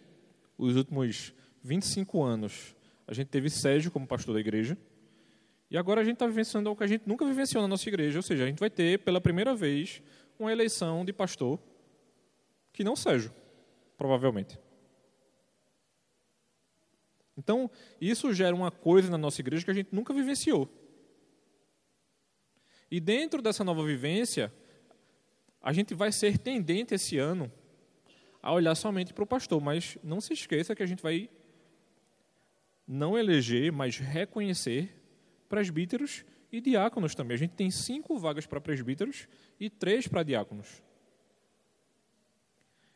Os 0.58 0.76
últimos 0.76 1.34
25 1.68 2.24
anos, 2.24 2.76
a 3.06 3.14
gente 3.14 3.28
teve 3.28 3.50
Sérgio 3.50 3.92
como 3.92 4.08
pastor 4.08 4.34
da 4.34 4.40
igreja. 4.40 4.78
E 5.70 5.78
agora 5.78 6.00
a 6.00 6.04
gente 6.04 6.14
está 6.14 6.26
vivenciando 6.26 6.70
algo 6.70 6.78
que 6.78 6.84
a 6.86 6.88
gente 6.88 7.04
nunca 7.06 7.26
vivenciou 7.26 7.62
na 7.62 7.68
nossa 7.68 7.88
igreja, 7.90 8.18
ou 8.18 8.24
seja, 8.24 8.46
a 8.46 8.48
gente 8.48 8.60
vai 8.60 8.70
ter 8.70 9.00
pela 9.00 9.20
primeira 9.20 9.54
vez 9.54 10.02
uma 10.40 10.52
eleição 10.52 11.04
de 11.04 11.12
pastor 11.12 11.60
que 12.72 12.86
não 12.86 12.96
Sérgio, 12.96 13.34
provavelmente. 13.98 14.58
Então, 17.38 17.70
isso 18.00 18.34
gera 18.34 18.56
uma 18.56 18.72
coisa 18.72 19.12
na 19.12 19.18
nossa 19.18 19.42
igreja 19.42 19.66
que 19.66 19.72
a 19.72 19.74
gente 19.74 19.94
nunca 19.94 20.14
vivenciou. 20.14 20.70
E 22.90 23.02
dentro 23.02 23.42
dessa 23.42 23.64
nova 23.64 23.84
vivência, 23.84 24.54
a 25.62 25.74
gente 25.74 25.94
vai 25.94 26.14
ser 26.14 26.38
tendente 26.38 26.96
esse 26.96 27.18
ano 27.18 27.52
a 28.42 28.54
olhar 28.54 28.74
somente 28.76 29.14
para 29.14 29.24
o 29.24 29.28
pastor, 29.28 29.62
mas 29.62 29.98
não 30.02 30.22
se 30.22 30.34
esqueça 30.34 30.74
que 30.74 30.82
a 30.82 30.86
gente 30.86 31.04
vai 31.04 31.30
não 32.88 33.18
eleger, 33.18 33.72
mas 33.72 33.98
reconhecer 33.98 34.94
presbíteros 35.50 36.24
e 36.52 36.62
diáconos 36.62 37.14
também. 37.14 37.36
A 37.36 37.38
gente 37.38 37.52
tem 37.52 37.70
cinco 37.70 38.18
vagas 38.18 38.46
para 38.46 38.62
presbíteros 38.62 39.28
e 39.60 39.70
três 39.70 40.08
para 40.08 40.24
diáconos. 40.24 40.82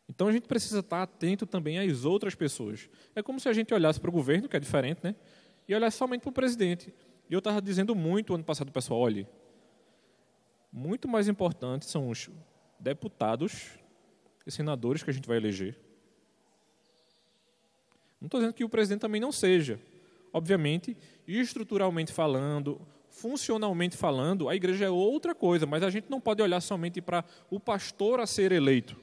Então 0.08 0.28
a 0.28 0.32
gente 0.32 0.48
precisa 0.48 0.80
estar 0.80 1.04
atento 1.04 1.46
também 1.46 1.80
às 1.80 2.06
outras 2.06 2.36
pessoas. 2.36 2.90
É 3.16 3.22
como 3.22 3.40
se 3.40 3.48
a 3.48 3.54
gente 3.54 3.74
olhasse 3.74 4.00
para 4.00 4.10
o 4.10 4.14
governo, 4.14 4.48
que 4.48 4.58
é 4.58 4.60
diferente, 4.60 5.00
né? 5.04 5.16
E 5.68 5.76
olhasse 5.76 5.98
somente 5.98 6.22
para 6.22 6.30
o 6.30 6.34
presidente. 6.34 6.94
E 7.30 7.34
eu 7.34 7.40
estava 7.40 7.62
dizendo 7.62 7.96
muito 7.96 8.34
ano 8.34 8.44
passado, 8.44 8.72
pessoal, 8.72 9.00
olhe, 9.00 9.28
muito 10.72 11.08
mais 11.08 11.28
importante 11.28 11.86
são 11.86 12.10
os 12.10 12.30
deputados 12.80 13.80
e 14.46 14.52
senadores 14.52 15.04
que 15.04 15.10
a 15.10 15.14
gente 15.14 15.28
vai 15.28 15.38
eleger. 15.38 15.80
Não 18.22 18.28
estou 18.28 18.40
dizendo 18.40 18.54
que 18.54 18.64
o 18.64 18.70
presidente 18.70 19.02
também 19.02 19.20
não 19.20 19.32
seja. 19.32 19.82
Obviamente, 20.32 20.96
estruturalmente 21.28 22.14
falando, 22.14 22.80
funcionalmente 23.10 23.98
falando, 23.98 24.48
a 24.48 24.56
igreja 24.56 24.86
é 24.86 24.90
outra 24.90 25.34
coisa, 25.34 25.66
mas 25.66 25.82
a 25.84 25.90
gente 25.90 26.10
não 26.10 26.22
pode 26.22 26.42
olhar 26.42 26.62
somente 26.62 27.02
para 27.02 27.26
o 27.50 27.60
pastor 27.60 28.20
a 28.20 28.28
ser 28.28 28.52
eleito 28.52 28.96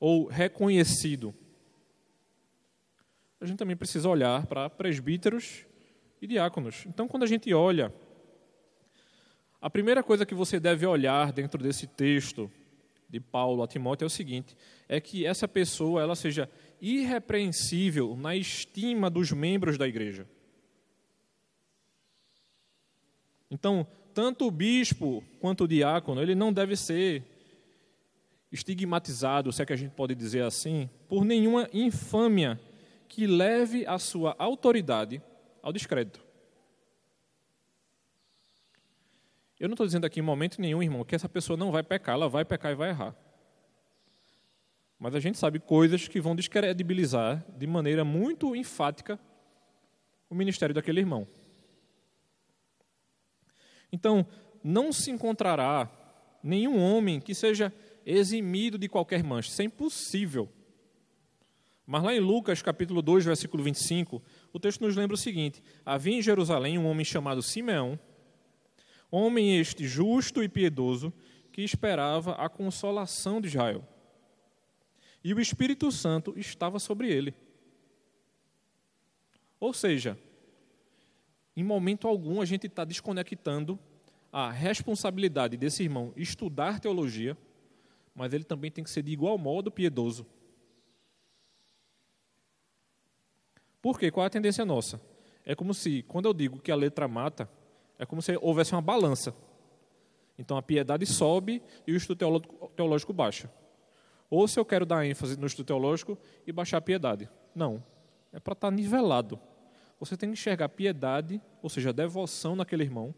ou 0.00 0.26
reconhecido. 0.26 1.34
A 3.40 3.46
gente 3.46 3.58
também 3.58 3.76
precisa 3.76 4.08
olhar 4.08 4.46
para 4.46 4.68
presbíteros 4.68 5.64
e 6.20 6.26
diáconos. 6.26 6.84
Então, 6.86 7.06
quando 7.06 7.22
a 7.22 7.26
gente 7.26 7.52
olha, 7.52 7.92
a 9.60 9.70
primeira 9.70 10.02
coisa 10.02 10.26
que 10.26 10.34
você 10.34 10.58
deve 10.58 10.86
olhar 10.86 11.32
dentro 11.32 11.62
desse 11.62 11.86
texto 11.86 12.50
de 13.08 13.20
Paulo 13.20 13.62
a 13.62 13.66
Timóteo 13.66 14.04
é 14.04 14.06
o 14.06 14.10
seguinte: 14.10 14.56
é 14.88 15.00
que 15.00 15.24
essa 15.24 15.46
pessoa 15.46 16.02
ela 16.02 16.16
seja 16.16 16.50
irrepreensível 16.80 18.16
na 18.16 18.34
estima 18.36 19.10
dos 19.10 19.32
membros 19.32 19.76
da 19.76 19.86
igreja. 19.86 20.28
Então, 23.50 23.86
tanto 24.12 24.46
o 24.46 24.50
bispo 24.50 25.22
quanto 25.40 25.64
o 25.64 25.68
diácono, 25.68 26.20
ele 26.20 26.34
não 26.34 26.52
deve 26.52 26.76
ser 26.76 27.24
estigmatizado, 28.50 29.52
se 29.52 29.62
é 29.62 29.66
que 29.66 29.72
a 29.72 29.76
gente 29.76 29.92
pode 29.92 30.14
dizer 30.14 30.42
assim, 30.42 30.88
por 31.08 31.24
nenhuma 31.24 31.68
infâmia 31.72 32.60
que 33.08 33.26
leve 33.26 33.86
a 33.86 33.98
sua 33.98 34.34
autoridade 34.38 35.22
ao 35.62 35.72
descrédito. 35.72 36.26
Eu 39.58 39.68
não 39.68 39.74
estou 39.74 39.86
dizendo 39.86 40.04
aqui 40.04 40.20
em 40.20 40.22
momento 40.22 40.60
nenhum, 40.60 40.82
irmão, 40.82 41.04
que 41.04 41.14
essa 41.14 41.28
pessoa 41.28 41.56
não 41.56 41.72
vai 41.72 41.82
pecar, 41.82 42.14
ela 42.14 42.28
vai 42.28 42.44
pecar 42.44 42.72
e 42.72 42.76
vai 42.76 42.90
errar. 42.90 43.14
Mas 44.98 45.14
a 45.14 45.20
gente 45.20 45.38
sabe 45.38 45.60
coisas 45.60 46.08
que 46.08 46.20
vão 46.20 46.34
descredibilizar 46.34 47.44
de 47.56 47.66
maneira 47.66 48.04
muito 48.04 48.56
enfática 48.56 49.18
o 50.28 50.34
ministério 50.34 50.74
daquele 50.74 51.00
irmão. 51.00 51.26
Então, 53.92 54.26
não 54.62 54.92
se 54.92 55.10
encontrará 55.10 55.88
nenhum 56.42 56.78
homem 56.82 57.20
que 57.20 57.34
seja 57.34 57.72
eximido 58.04 58.76
de 58.76 58.88
qualquer 58.88 59.22
mancha. 59.22 59.50
Isso 59.50 59.62
é 59.62 59.66
impossível. 59.66 60.48
Mas 61.86 62.02
lá 62.02 62.12
em 62.12 62.20
Lucas, 62.20 62.60
capítulo 62.60 63.00
2, 63.00 63.24
versículo 63.24 63.62
25, 63.62 64.20
o 64.52 64.58
texto 64.58 64.80
nos 64.82 64.96
lembra 64.96 65.14
o 65.14 65.18
seguinte: 65.18 65.62
Havia 65.86 66.18
em 66.18 66.22
Jerusalém 66.22 66.76
um 66.76 66.86
homem 66.86 67.04
chamado 67.04 67.40
Simeão, 67.40 67.98
homem 69.10 69.58
este 69.58 69.86
justo 69.86 70.42
e 70.42 70.48
piedoso, 70.48 71.12
que 71.50 71.62
esperava 71.62 72.32
a 72.32 72.48
consolação 72.48 73.40
de 73.40 73.46
Israel 73.48 73.82
e 75.28 75.34
o 75.34 75.40
Espírito 75.40 75.92
Santo 75.92 76.32
estava 76.38 76.78
sobre 76.78 77.12
ele. 77.12 77.34
Ou 79.60 79.74
seja, 79.74 80.18
em 81.54 81.62
momento 81.62 82.08
algum 82.08 82.40
a 82.40 82.46
gente 82.46 82.66
está 82.66 82.82
desconectando 82.82 83.78
a 84.32 84.50
responsabilidade 84.50 85.58
desse 85.58 85.82
irmão 85.82 86.14
estudar 86.16 86.80
teologia, 86.80 87.36
mas 88.14 88.32
ele 88.32 88.42
também 88.42 88.70
tem 88.70 88.82
que 88.82 88.88
ser 88.88 89.02
de 89.02 89.12
igual 89.12 89.36
modo 89.36 89.70
piedoso. 89.70 90.26
Por 93.82 93.98
quê? 93.98 94.10
Qual 94.10 94.24
é 94.24 94.28
a 94.28 94.30
tendência 94.30 94.64
nossa? 94.64 94.98
É 95.44 95.54
como 95.54 95.74
se, 95.74 96.02
quando 96.04 96.24
eu 96.24 96.32
digo 96.32 96.58
que 96.58 96.72
a 96.72 96.76
letra 96.76 97.06
mata, 97.06 97.50
é 97.98 98.06
como 98.06 98.22
se 98.22 98.34
houvesse 98.40 98.72
uma 98.72 98.80
balança. 98.80 99.36
Então 100.38 100.56
a 100.56 100.62
piedade 100.62 101.04
sobe 101.04 101.62
e 101.86 101.92
o 101.92 101.96
estudo 101.96 102.40
teológico 102.74 103.12
baixa. 103.12 103.52
Ou 104.30 104.46
se 104.46 104.58
eu 104.58 104.64
quero 104.64 104.84
dar 104.84 105.06
ênfase 105.06 105.38
no 105.38 105.46
estudo 105.46 105.66
teológico 105.66 106.18
e 106.46 106.52
baixar 106.52 106.78
a 106.78 106.82
piedade. 106.82 107.28
Não. 107.54 107.82
É 108.32 108.38
para 108.38 108.52
estar 108.52 108.68
tá 108.68 108.70
nivelado. 108.70 109.40
Você 109.98 110.16
tem 110.16 110.28
que 110.28 110.34
enxergar 110.34 110.68
piedade, 110.68 111.40
ou 111.62 111.68
seja, 111.68 111.92
devoção 111.92 112.54
naquele 112.54 112.84
irmão, 112.84 113.14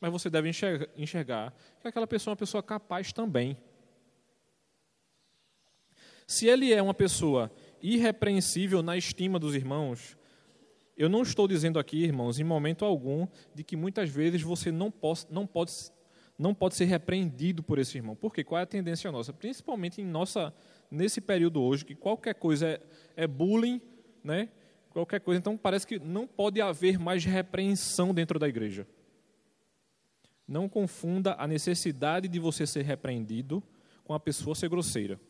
mas 0.00 0.10
você 0.10 0.28
deve 0.28 0.48
enxergar, 0.48 0.88
enxergar 0.96 1.54
que 1.80 1.88
aquela 1.88 2.06
pessoa 2.06 2.32
é 2.32 2.34
uma 2.34 2.38
pessoa 2.38 2.62
capaz 2.62 3.12
também. 3.12 3.56
Se 6.26 6.46
ele 6.46 6.72
é 6.72 6.82
uma 6.82 6.94
pessoa 6.94 7.50
irrepreensível 7.82 8.82
na 8.82 8.96
estima 8.96 9.38
dos 9.38 9.54
irmãos, 9.54 10.16
eu 10.96 11.08
não 11.08 11.22
estou 11.22 11.46
dizendo 11.46 11.78
aqui, 11.78 12.02
irmãos, 12.02 12.38
em 12.38 12.44
momento 12.44 12.84
algum, 12.84 13.26
de 13.54 13.62
que 13.62 13.76
muitas 13.76 14.08
vezes 14.10 14.42
você 14.42 14.72
não, 14.72 14.90
pode, 14.90 15.26
não 15.30 15.46
pode 15.46 15.72
não 16.38 16.54
pode 16.54 16.74
ser 16.74 16.86
repreendido 16.86 17.62
por 17.62 17.78
esse 17.78 17.96
irmão. 17.96 18.16
Por 18.16 18.32
quê? 18.32 18.42
Qual 18.42 18.58
é 18.58 18.62
a 18.62 18.66
tendência 18.66 19.10
nossa? 19.12 19.32
Principalmente 19.32 20.00
em 20.00 20.04
nossa, 20.04 20.52
nesse 20.90 21.20
período 21.20 21.62
hoje, 21.62 21.84
que 21.84 21.94
qualquer 21.94 22.34
coisa 22.34 22.68
é, 22.68 22.80
é 23.16 23.26
bullying, 23.26 23.80
né? 24.22 24.48
qualquer 24.94 25.20
coisa. 25.20 25.38
Então 25.38 25.56
parece 25.56 25.86
que 25.86 25.98
não 25.98 26.26
pode 26.26 26.60
haver 26.60 26.98
mais 26.98 27.24
repreensão 27.24 28.14
dentro 28.14 28.38
da 28.38 28.48
igreja. 28.48 28.86
Não 30.46 30.68
confunda 30.68 31.34
a 31.38 31.46
necessidade 31.46 32.28
de 32.28 32.38
você 32.38 32.66
ser 32.66 32.82
repreendido 32.82 33.62
com 34.04 34.14
a 34.14 34.20
pessoa 34.20 34.54
ser 34.54 34.68
grosseira. 34.68 35.20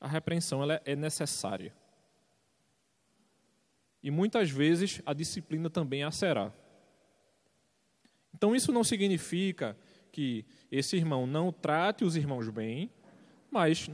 A 0.00 0.08
repreensão 0.08 0.62
ela 0.62 0.80
é 0.84 0.96
necessária. 0.96 1.74
E 4.02 4.10
muitas 4.10 4.50
vezes 4.50 5.00
a 5.04 5.12
disciplina 5.12 5.70
também 5.70 6.02
a 6.02 6.10
será. 6.10 6.52
Então 8.44 8.54
isso 8.54 8.70
não 8.72 8.84
significa 8.84 9.74
que 10.12 10.44
esse 10.70 10.96
irmão 10.96 11.26
não 11.26 11.50
trate 11.50 12.04
os 12.04 12.14
irmãos 12.14 12.50
bem, 12.50 12.90
mas 13.50 13.88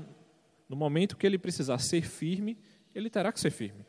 no 0.68 0.74
momento 0.74 1.16
que 1.16 1.24
ele 1.24 1.38
precisar 1.38 1.78
ser 1.78 2.02
firme, 2.02 2.58
ele 2.92 3.08
terá 3.08 3.30
que 3.30 3.38
ser 3.38 3.52
firme. 3.52 3.86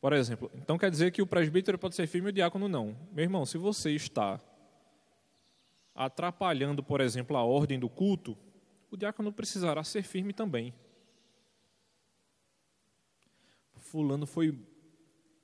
Por 0.00 0.14
exemplo, 0.14 0.50
então 0.54 0.78
quer 0.78 0.90
dizer 0.90 1.12
que 1.12 1.20
o 1.20 1.26
presbítero 1.26 1.78
pode 1.78 1.94
ser 1.94 2.06
firme 2.06 2.28
e 2.28 2.30
o 2.30 2.32
diácono 2.32 2.68
não. 2.68 2.96
Meu 3.12 3.24
irmão, 3.24 3.44
se 3.44 3.58
você 3.58 3.90
está 3.90 4.40
atrapalhando, 5.94 6.82
por 6.82 7.02
exemplo, 7.02 7.36
a 7.36 7.44
ordem 7.44 7.78
do 7.78 7.90
culto, 7.90 8.34
o 8.90 8.96
diácono 8.96 9.30
precisará 9.30 9.84
ser 9.84 10.04
firme 10.04 10.32
também. 10.32 10.72
Fulano 13.74 14.24
foi 14.24 14.58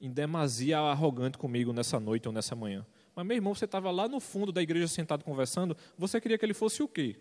em 0.02 0.10
demasia 0.10 0.80
arrogante 0.80 1.38
comigo 1.38 1.72
nessa 1.72 2.00
noite 2.00 2.26
ou 2.26 2.34
nessa 2.34 2.56
manhã. 2.56 2.84
Mas, 3.14 3.24
meu 3.24 3.36
irmão, 3.36 3.54
você 3.54 3.66
estava 3.66 3.88
lá 3.92 4.08
no 4.08 4.18
fundo 4.18 4.50
da 4.50 4.60
igreja 4.60 4.88
sentado 4.88 5.22
conversando, 5.22 5.76
você 5.96 6.20
queria 6.20 6.36
que 6.36 6.44
ele 6.44 6.52
fosse 6.52 6.82
o 6.82 6.88
quê? 6.88 7.16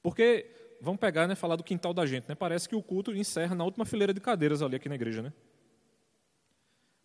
Porque, 0.00 0.46
vamos 0.80 1.00
pegar, 1.00 1.26
né, 1.26 1.34
falar 1.34 1.56
do 1.56 1.64
quintal 1.64 1.92
da 1.92 2.06
gente, 2.06 2.28
né? 2.28 2.36
Parece 2.36 2.68
que 2.68 2.76
o 2.76 2.82
culto 2.82 3.12
encerra 3.12 3.56
na 3.56 3.64
última 3.64 3.84
fileira 3.84 4.14
de 4.14 4.20
cadeiras 4.20 4.62
ali 4.62 4.76
aqui 4.76 4.88
na 4.88 4.94
igreja, 4.94 5.20
né? 5.20 5.32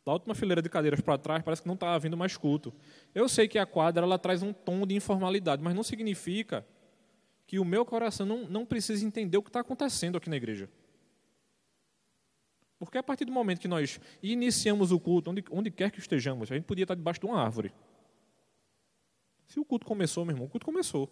Da 0.05 0.13
última 0.13 0.35
fileira 0.35 0.61
de 0.61 0.69
cadeiras 0.69 1.01
para 1.01 1.17
trás, 1.17 1.41
parece 1.41 1.63
que 1.63 1.67
não 1.67 1.73
está 1.73 1.95
havendo 1.95 2.15
mais 2.15 2.37
culto. 2.37 2.71
Eu 3.13 3.27
sei 3.27 3.47
que 3.47 3.57
a 3.57 3.65
quadra 3.65 4.05
ela 4.05 4.19
traz 4.19 4.43
um 4.43 4.53
tom 4.53 4.85
de 4.85 4.93
informalidade, 4.93 5.63
mas 5.63 5.73
não 5.73 5.81
significa 5.81 6.63
que 7.47 7.57
o 7.57 7.65
meu 7.65 7.83
coração 7.83 8.23
não, 8.23 8.47
não 8.47 8.65
precisa 8.67 9.03
entender 9.03 9.35
o 9.37 9.41
que 9.41 9.49
está 9.49 9.61
acontecendo 9.61 10.15
aqui 10.15 10.29
na 10.29 10.37
igreja. 10.37 10.69
Porque 12.85 12.97
a 12.97 13.03
partir 13.03 13.25
do 13.25 13.31
momento 13.31 13.59
que 13.59 13.67
nós 13.67 13.99
iniciamos 14.21 14.91
o 14.91 14.99
culto, 14.99 15.31
onde, 15.31 15.43
onde 15.51 15.71
quer 15.71 15.91
que 15.91 15.99
estejamos, 15.99 16.51
a 16.51 16.55
gente 16.55 16.65
podia 16.65 16.83
estar 16.83 16.95
debaixo 16.95 17.19
de 17.19 17.25
uma 17.25 17.41
árvore. 17.41 17.73
Se 19.47 19.59
o 19.59 19.65
culto 19.65 19.85
começou, 19.85 20.25
meu 20.25 20.33
irmão, 20.33 20.47
o 20.47 20.49
culto 20.49 20.65
começou. 20.65 21.09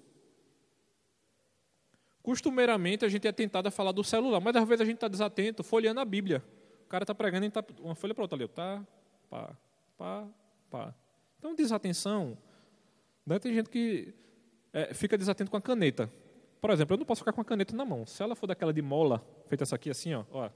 Costumeiramente 2.22 3.04
a 3.04 3.10
gente 3.10 3.28
é 3.28 3.32
tentado 3.32 3.68
a 3.68 3.72
falar 3.72 3.92
do 3.92 4.04
celular, 4.04 4.40
mas 4.40 4.56
às 4.56 4.68
vezes 4.68 4.82
a 4.82 4.86
gente 4.86 4.96
está 4.96 5.08
desatento, 5.08 5.64
folheando 5.64 6.00
a 6.00 6.06
Bíblia. 6.06 6.44
O 6.86 6.88
cara 6.88 7.04
está 7.04 7.14
pregando 7.14 7.46
e 7.46 7.48
está 7.50 7.64
uma 7.82 7.96
folha 7.96 8.14
para 8.14 8.24
outra 8.24 8.38
ali. 8.38 8.48
Tá, 8.48 8.86
pá, 9.30 9.56
pá, 9.98 10.28
pá. 10.70 10.96
Então, 11.38 11.54
desatenção. 11.54 12.38
Né? 13.26 13.40
Tem 13.40 13.54
gente 13.54 13.70
que 13.70 14.14
é, 14.72 14.94
fica 14.94 15.18
desatento 15.18 15.52
com 15.52 15.58
a 15.58 15.62
caneta. 15.62 16.10
Por 16.62 16.70
exemplo, 16.70 16.94
eu 16.94 16.98
não 16.98 17.06
posso 17.06 17.20
ficar 17.20 17.34
com 17.34 17.42
a 17.42 17.46
caneta 17.46 17.76
na 17.76 17.84
mão. 17.84 18.06
Se 18.06 18.24
ela 18.24 18.36
for 18.36 18.48
daquela 18.48 18.72
de 18.72 18.82
mola, 18.82 19.22
feita 19.48 19.64
essa 19.64 19.76
aqui 19.76 19.90
assim, 19.90 20.14
ó, 20.14 20.24
ó 20.32 20.50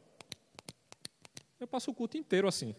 eu 1.59 1.67
passo 1.67 1.91
o 1.91 1.93
culto 1.93 2.17
inteiro 2.17 2.47
assim. 2.47 2.75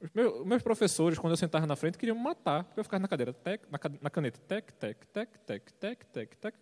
Os 0.00 0.10
meus, 0.44 0.62
professores, 0.62 1.18
quando 1.18 1.32
eu 1.32 1.36
sentava 1.36 1.66
na 1.66 1.74
frente, 1.74 1.96
queriam 1.96 2.16
me 2.16 2.22
matar, 2.22 2.64
porque 2.64 2.80
eu 2.80 2.84
ficava 2.84 3.00
na 3.00 3.08
cadeira, 3.08 3.32
tec, 3.32 3.64
na, 3.70 3.78
na 4.00 4.10
caneta, 4.10 4.38
tec, 4.40 4.72
tec, 4.72 5.06
tec, 5.06 5.38
tec, 5.38 5.72
tec, 5.72 6.04
tec, 6.06 6.36
tec. 6.36 6.54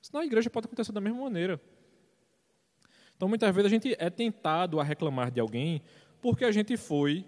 Senão 0.00 0.22
a 0.22 0.26
igreja 0.26 0.48
pode 0.48 0.66
acontecer 0.66 0.92
da 0.92 1.00
mesma 1.00 1.20
maneira. 1.22 1.60
Então, 3.16 3.28
muitas 3.28 3.54
vezes 3.54 3.66
a 3.66 3.74
gente 3.74 3.96
é 3.98 4.08
tentado 4.08 4.80
a 4.80 4.84
reclamar 4.84 5.30
de 5.30 5.40
alguém 5.40 5.82
porque 6.20 6.44
a 6.44 6.52
gente 6.52 6.76
foi 6.76 7.26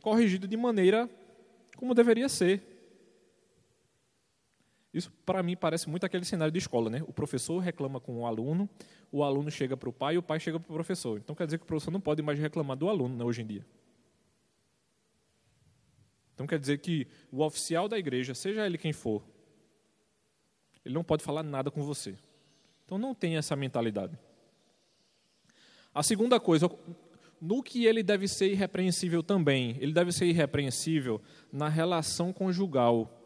corrigido 0.00 0.48
de 0.48 0.56
maneira 0.56 1.08
como 1.76 1.94
deveria 1.94 2.28
ser. 2.28 2.71
Isso, 4.92 5.10
para 5.24 5.42
mim, 5.42 5.56
parece 5.56 5.88
muito 5.88 6.04
aquele 6.04 6.24
cenário 6.24 6.52
de 6.52 6.58
escola, 6.58 6.90
né? 6.90 7.02
O 7.06 7.12
professor 7.12 7.58
reclama 7.58 7.98
com 7.98 8.20
o 8.20 8.26
aluno, 8.26 8.68
o 9.10 9.24
aluno 9.24 9.50
chega 9.50 9.74
para 9.74 9.88
o 9.88 9.92
pai 9.92 10.16
e 10.16 10.18
o 10.18 10.22
pai 10.22 10.38
chega 10.38 10.60
para 10.60 10.70
o 10.70 10.74
professor. 10.74 11.18
Então, 11.18 11.34
quer 11.34 11.46
dizer 11.46 11.58
que 11.58 11.64
o 11.64 11.66
professor 11.66 11.90
não 11.90 12.00
pode 12.00 12.20
mais 12.20 12.38
reclamar 12.38 12.76
do 12.76 12.90
aluno 12.90 13.16
né, 13.16 13.24
hoje 13.24 13.40
em 13.40 13.46
dia. 13.46 13.64
Então, 16.34 16.46
quer 16.46 16.58
dizer 16.58 16.78
que 16.78 17.06
o 17.30 17.42
oficial 17.42 17.88
da 17.88 17.98
igreja, 17.98 18.34
seja 18.34 18.66
ele 18.66 18.76
quem 18.76 18.92
for, 18.92 19.22
ele 20.84 20.94
não 20.94 21.04
pode 21.04 21.22
falar 21.22 21.42
nada 21.42 21.70
com 21.70 21.82
você. 21.82 22.14
Então, 22.84 22.98
não 22.98 23.14
tenha 23.14 23.38
essa 23.38 23.56
mentalidade. 23.56 24.18
A 25.94 26.02
segunda 26.02 26.38
coisa, 26.38 26.70
no 27.40 27.62
que 27.62 27.86
ele 27.86 28.02
deve 28.02 28.28
ser 28.28 28.50
irrepreensível 28.50 29.22
também, 29.22 29.76
ele 29.80 29.92
deve 29.92 30.12
ser 30.12 30.26
irrepreensível 30.26 31.20
na 31.50 31.68
relação 31.68 32.30
conjugal 32.30 33.21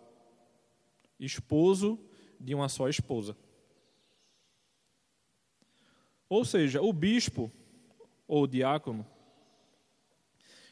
esposo 1.18 1.98
de 2.38 2.54
uma 2.54 2.68
só 2.68 2.88
esposa. 2.88 3.36
Ou 6.28 6.44
seja, 6.44 6.82
o 6.82 6.92
bispo 6.92 7.52
ou 8.26 8.46
diácono, 8.46 9.06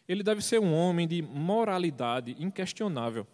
ele 0.06 0.22
deve 0.22 0.42
ser 0.42 0.60
um 0.60 0.74
homem 0.74 1.06
de 1.06 1.22
moralidade 1.22 2.36
inquestionável, 2.38 3.26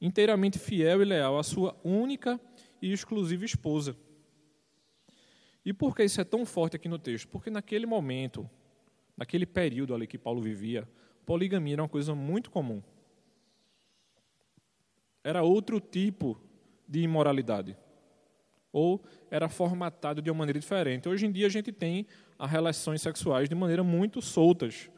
inteiramente 0.00 0.58
fiel 0.58 1.00
e 1.02 1.04
leal 1.04 1.38
à 1.38 1.42
sua 1.42 1.78
única 1.84 2.40
e 2.82 2.92
exclusiva 2.92 3.44
esposa. 3.44 3.96
E 5.64 5.72
por 5.72 5.94
que 5.94 6.04
isso 6.04 6.20
é 6.20 6.24
tão 6.24 6.44
forte 6.44 6.76
aqui 6.76 6.88
no 6.88 6.98
texto? 6.98 7.28
Porque 7.28 7.50
naquele 7.50 7.86
momento, 7.86 8.48
naquele 9.16 9.46
período 9.46 9.94
ali 9.94 10.06
que 10.06 10.18
Paulo 10.18 10.40
vivia, 10.40 10.88
poligamia 11.24 11.74
era 11.74 11.82
uma 11.82 11.88
coisa 11.88 12.14
muito 12.14 12.50
comum 12.50 12.82
era 15.28 15.42
outro 15.42 15.78
tipo 15.78 16.40
de 16.88 17.00
imoralidade. 17.00 17.76
Ou 18.72 19.04
era 19.30 19.46
formatado 19.46 20.22
de 20.22 20.30
uma 20.30 20.38
maneira 20.38 20.58
diferente. 20.58 21.06
Hoje 21.06 21.26
em 21.26 21.30
dia 21.30 21.46
a 21.46 21.50
gente 21.50 21.70
tem 21.70 22.06
as 22.38 22.50
relações 22.50 23.02
sexuais 23.02 23.46
de 23.46 23.54
maneira 23.54 23.84
muito 23.84 24.22
soltas. 24.22 24.90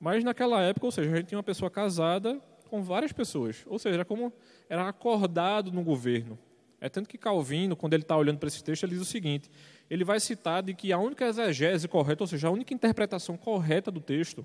Mas 0.00 0.24
naquela 0.24 0.60
época, 0.60 0.86
ou 0.86 0.90
seja, 0.90 1.12
a 1.12 1.16
gente 1.16 1.28
tinha 1.28 1.38
uma 1.38 1.44
pessoa 1.44 1.70
casada 1.70 2.40
com 2.68 2.82
várias 2.82 3.12
pessoas. 3.12 3.64
Ou 3.68 3.78
seja, 3.78 3.94
era 3.94 4.04
como 4.04 4.32
era 4.68 4.88
acordado 4.88 5.70
no 5.70 5.84
governo. 5.84 6.36
É 6.80 6.88
tanto 6.88 7.08
que 7.08 7.16
Calvino, 7.16 7.76
quando 7.76 7.94
ele 7.94 8.02
está 8.02 8.16
olhando 8.16 8.38
para 8.38 8.48
esse 8.48 8.64
texto, 8.64 8.82
ele 8.82 8.94
diz 8.94 9.02
o 9.02 9.04
seguinte: 9.04 9.48
ele 9.88 10.02
vai 10.02 10.18
citar 10.18 10.64
de 10.64 10.74
que 10.74 10.92
a 10.92 10.98
única 10.98 11.26
exegese 11.26 11.86
correta, 11.86 12.24
ou 12.24 12.26
seja, 12.26 12.48
a 12.48 12.50
única 12.50 12.74
interpretação 12.74 13.36
correta 13.36 13.88
do 13.88 14.00
texto, 14.00 14.44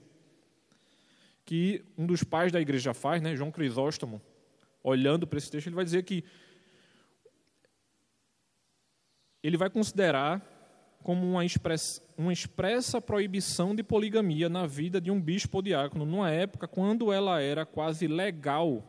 que 1.43 1.83
um 1.97 2.05
dos 2.05 2.23
pais 2.23 2.51
da 2.51 2.61
igreja 2.61 2.93
faz, 2.93 3.23
né, 3.23 3.35
João 3.35 3.49
Crisóstomo, 3.49 4.21
olhando 4.85 5.25
para 5.25 5.39
esse 5.39 5.49
texto, 5.49 5.67
ele 5.67 5.75
vai 5.75 5.83
dizer 5.83 6.03
que 6.03 6.23
ele 9.41 9.57
vai 9.57 9.69
considerar 9.69 10.51
como 11.01 11.27
uma 11.27 11.43
expressa, 11.43 12.01
uma 12.17 12.31
expressa 12.31 13.01
proibição 13.01 13.75
de 13.75 13.83
poligamia 13.83 14.47
na 14.47 14.65
vida 14.65 15.01
de 15.01 15.09
um 15.11 15.19
bispo 15.19 15.57
ou 15.57 15.61
diácono, 15.61 16.05
numa 16.05 16.29
época 16.29 16.67
quando 16.67 17.11
ela 17.11 17.41
era 17.41 17.65
quase 17.65 18.07
legal 18.07 18.83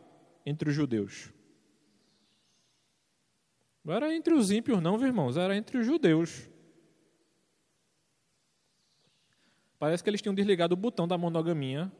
entre 0.45 0.69
os 0.69 0.75
judeus. 0.75 1.33
Não 3.83 3.93
era 3.93 4.13
entre 4.13 4.33
os 4.33 4.51
ímpios, 4.51 4.81
não, 4.81 5.03
irmãos, 5.03 5.35
era 5.35 5.55
entre 5.55 5.77
os 5.77 5.85
judeus. 5.85 6.47
Parece 9.79 10.03
que 10.03 10.09
eles 10.09 10.21
tinham 10.21 10.35
desligado 10.35 10.73
o 10.73 10.77
botão 10.77 11.07
da 11.07 11.17
monogamia 11.17 11.91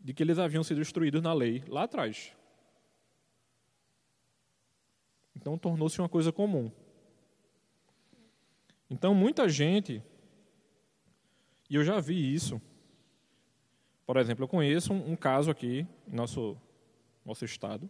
de 0.00 0.12
que 0.12 0.22
eles 0.22 0.38
haviam 0.38 0.64
sido 0.64 0.80
instruídos 0.80 1.22
na 1.22 1.32
lei 1.32 1.62
lá 1.68 1.84
atrás. 1.84 2.37
Então 5.40 5.56
tornou-se 5.56 6.00
uma 6.00 6.08
coisa 6.08 6.32
comum. 6.32 6.70
Então 8.90 9.14
muita 9.14 9.48
gente, 9.48 10.02
e 11.70 11.76
eu 11.76 11.84
já 11.84 12.00
vi 12.00 12.34
isso, 12.34 12.60
por 14.04 14.16
exemplo, 14.16 14.44
eu 14.44 14.48
conheço 14.48 14.92
um, 14.92 15.12
um 15.12 15.16
caso 15.16 15.50
aqui 15.50 15.86
em 16.08 16.14
nosso, 16.14 16.56
nosso 17.24 17.44
estado, 17.44 17.88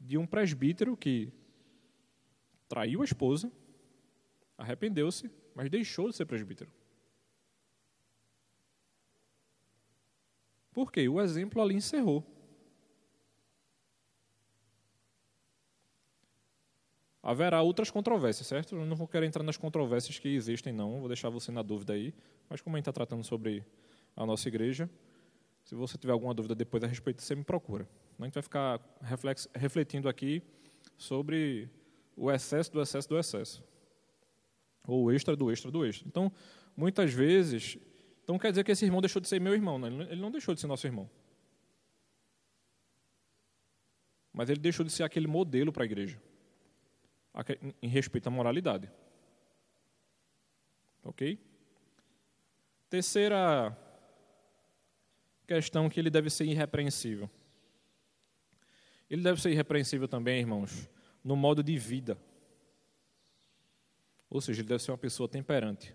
de 0.00 0.18
um 0.18 0.26
presbítero 0.26 0.96
que 0.96 1.32
traiu 2.68 3.02
a 3.02 3.04
esposa, 3.04 3.52
arrependeu-se, 4.58 5.30
mas 5.54 5.70
deixou 5.70 6.08
de 6.08 6.16
ser 6.16 6.26
presbítero. 6.26 6.70
Por 10.72 10.90
quê? 10.90 11.08
O 11.08 11.20
exemplo 11.20 11.62
ali 11.62 11.74
encerrou. 11.74 12.33
Haverá 17.26 17.62
outras 17.62 17.90
controvérsias, 17.90 18.46
certo? 18.46 18.76
Eu 18.76 18.84
não 18.84 18.94
vou 18.94 19.08
querer 19.08 19.24
entrar 19.24 19.42
nas 19.42 19.56
controvérsias 19.56 20.18
que 20.18 20.28
existem, 20.28 20.74
não. 20.74 20.98
Vou 20.98 21.08
deixar 21.08 21.30
você 21.30 21.50
na 21.50 21.62
dúvida 21.62 21.94
aí. 21.94 22.12
Mas 22.50 22.60
como 22.60 22.76
a 22.76 22.78
gente 22.78 22.82
está 22.82 22.92
tratando 22.92 23.24
sobre 23.24 23.64
a 24.14 24.26
nossa 24.26 24.46
igreja, 24.46 24.90
se 25.64 25.74
você 25.74 25.96
tiver 25.96 26.12
alguma 26.12 26.34
dúvida 26.34 26.54
depois 26.54 26.84
a 26.84 26.86
respeito, 26.86 27.22
você 27.22 27.34
me 27.34 27.42
procura. 27.42 27.88
A 28.20 28.24
gente 28.26 28.34
vai 28.34 28.42
ficar 28.42 28.78
refletindo 29.54 30.06
aqui 30.06 30.42
sobre 30.98 31.70
o 32.14 32.30
excesso 32.30 32.70
do 32.70 32.82
excesso 32.82 33.08
do 33.08 33.18
excesso. 33.18 33.64
Ou 34.86 35.04
o 35.04 35.10
extra 35.10 35.34
do 35.34 35.50
extra 35.50 35.70
do 35.70 35.82
extra. 35.82 36.06
Então, 36.06 36.30
muitas 36.76 37.10
vezes, 37.10 37.78
então 38.22 38.38
quer 38.38 38.50
dizer 38.50 38.64
que 38.64 38.72
esse 38.72 38.84
irmão 38.84 39.00
deixou 39.00 39.22
de 39.22 39.28
ser 39.28 39.40
meu 39.40 39.54
irmão. 39.54 39.78
Né? 39.78 39.88
Ele 40.10 40.20
não 40.20 40.30
deixou 40.30 40.54
de 40.54 40.60
ser 40.60 40.66
nosso 40.66 40.86
irmão. 40.86 41.08
Mas 44.30 44.50
ele 44.50 44.60
deixou 44.60 44.84
de 44.84 44.92
ser 44.92 45.04
aquele 45.04 45.26
modelo 45.26 45.72
para 45.72 45.84
a 45.84 45.86
igreja 45.86 46.20
em 47.82 47.88
respeito 47.88 48.28
à 48.28 48.30
moralidade. 48.30 48.90
Ok? 51.02 51.38
Terceira 52.88 53.76
questão 55.46 55.88
que 55.88 56.00
ele 56.00 56.10
deve 56.10 56.30
ser 56.30 56.44
irrepreensível. 56.44 57.28
Ele 59.10 59.22
deve 59.22 59.40
ser 59.40 59.50
irrepreensível 59.50 60.08
também, 60.08 60.40
irmãos, 60.40 60.88
no 61.22 61.36
modo 61.36 61.62
de 61.62 61.76
vida. 61.76 62.18
Ou 64.30 64.40
seja, 64.40 64.62
ele 64.62 64.68
deve 64.68 64.82
ser 64.82 64.90
uma 64.90 64.98
pessoa 64.98 65.28
temperante. 65.28 65.94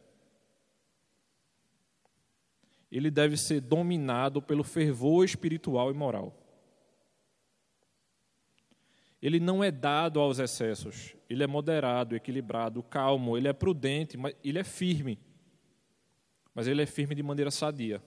Ele 2.92 3.12
deve 3.12 3.38
ser 3.38 3.62
dominado 3.62 4.42
pelo 4.42 4.64
fervor 4.64 5.26
espiritual 5.26 5.92
e 5.92 5.94
moral. 5.94 6.39
Ele 9.22 9.40
não 9.40 9.64
é 9.64 9.70
dado 9.70 10.20
aos 10.20 10.40
excessos. 10.40 11.16
Ele 11.30 11.44
é 11.44 11.48
moderado, 11.48 12.16
equilibrado, 12.16 12.82
calmo, 12.82 13.38
ele 13.38 13.48
é 13.48 13.54
prudente, 13.54 14.18
mas 14.18 14.34
ele 14.44 14.60
é 14.60 14.64
firme. 14.64 15.20
Mas 16.54 16.68
ele 16.68 16.82
é 16.82 16.86
firme 16.86 17.14
de 17.14 17.22
maneira 17.22 17.52
sadia. 17.52 18.02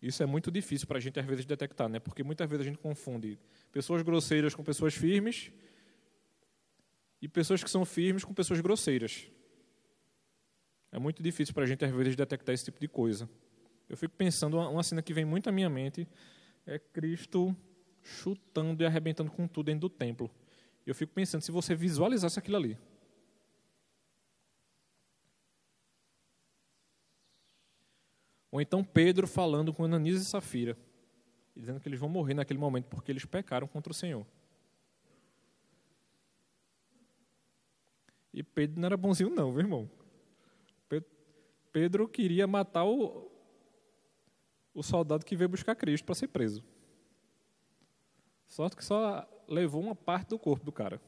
Isso 0.00 0.22
é 0.22 0.26
muito 0.26 0.50
difícil 0.50 0.86
para 0.86 0.96
a 0.96 1.00
gente, 1.00 1.20
às 1.20 1.26
vezes, 1.26 1.44
detectar, 1.44 1.88
né? 1.88 1.98
porque 1.98 2.22
muitas 2.22 2.48
vezes 2.48 2.64
a 2.64 2.68
gente 2.68 2.78
confunde 2.78 3.38
pessoas 3.70 4.00
grosseiras 4.00 4.54
com 4.54 4.64
pessoas 4.64 4.94
firmes 4.94 5.52
e 7.20 7.28
pessoas 7.28 7.62
que 7.62 7.70
são 7.70 7.84
firmes 7.84 8.24
com 8.24 8.32
pessoas 8.32 8.60
grosseiras. 8.60 9.26
É 10.90 10.98
muito 10.98 11.22
difícil 11.22 11.52
para 11.52 11.64
a 11.64 11.66
gente, 11.66 11.84
às 11.84 11.90
vezes, 11.90 12.16
detectar 12.16 12.54
esse 12.54 12.64
tipo 12.64 12.80
de 12.80 12.88
coisa. 12.88 13.28
Eu 13.88 13.96
fico 13.96 14.14
pensando, 14.16 14.58
uma 14.58 14.82
cena 14.82 15.02
que 15.02 15.12
vem 15.12 15.24
muito 15.24 15.48
à 15.48 15.52
minha 15.52 15.68
mente 15.68 16.08
é 16.70 16.78
Cristo 16.78 17.54
chutando 18.00 18.82
e 18.82 18.86
arrebentando 18.86 19.30
com 19.30 19.46
tudo 19.48 19.66
dentro 19.66 19.80
do 19.80 19.90
templo. 19.90 20.30
Eu 20.86 20.94
fico 20.94 21.12
pensando, 21.12 21.42
se 21.42 21.50
você 21.50 21.74
visualizasse 21.74 22.38
aquilo 22.38 22.56
ali, 22.56 22.78
Ou 28.52 28.60
então 28.60 28.82
Pedro 28.82 29.28
falando 29.28 29.72
com 29.72 29.84
Ananias 29.84 30.20
e 30.20 30.24
Safira, 30.24 30.76
dizendo 31.54 31.78
que 31.78 31.88
eles 31.88 32.00
vão 32.00 32.08
morrer 32.08 32.34
naquele 32.34 32.58
momento 32.58 32.86
porque 32.86 33.12
eles 33.12 33.24
pecaram 33.24 33.68
contra 33.68 33.92
o 33.92 33.94
Senhor. 33.94 34.26
E 38.34 38.42
Pedro 38.42 38.80
não 38.80 38.86
era 38.86 38.96
bonzinho, 38.96 39.30
não, 39.30 39.52
viu, 39.52 39.60
irmão? 39.60 39.90
Pedro 41.72 42.08
queria 42.08 42.48
matar 42.48 42.84
o, 42.84 43.29
o 44.74 44.82
soldado 44.82 45.24
que 45.24 45.36
veio 45.36 45.48
buscar 45.48 45.74
Cristo 45.74 46.04
para 46.04 46.14
ser 46.14 46.28
preso. 46.28 46.64
Sorte 48.48 48.76
que 48.76 48.84
só 48.84 49.28
levou 49.48 49.82
uma 49.82 49.94
parte 49.94 50.30
do 50.30 50.38
corpo 50.38 50.64
do 50.64 50.72
cara. 50.72 51.00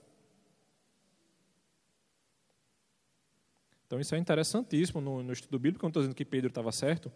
Então 3.86 4.00
isso 4.00 4.14
é 4.14 4.18
interessantíssimo 4.18 5.00
no, 5.00 5.22
no 5.22 5.32
estudo 5.32 5.58
bíblico. 5.58 5.84
Eu 5.84 5.88
não 5.88 5.90
estou 5.90 6.02
dizendo 6.02 6.14
que 6.14 6.24
Pedro 6.24 6.48
estava 6.48 6.72
certo, 6.72 7.12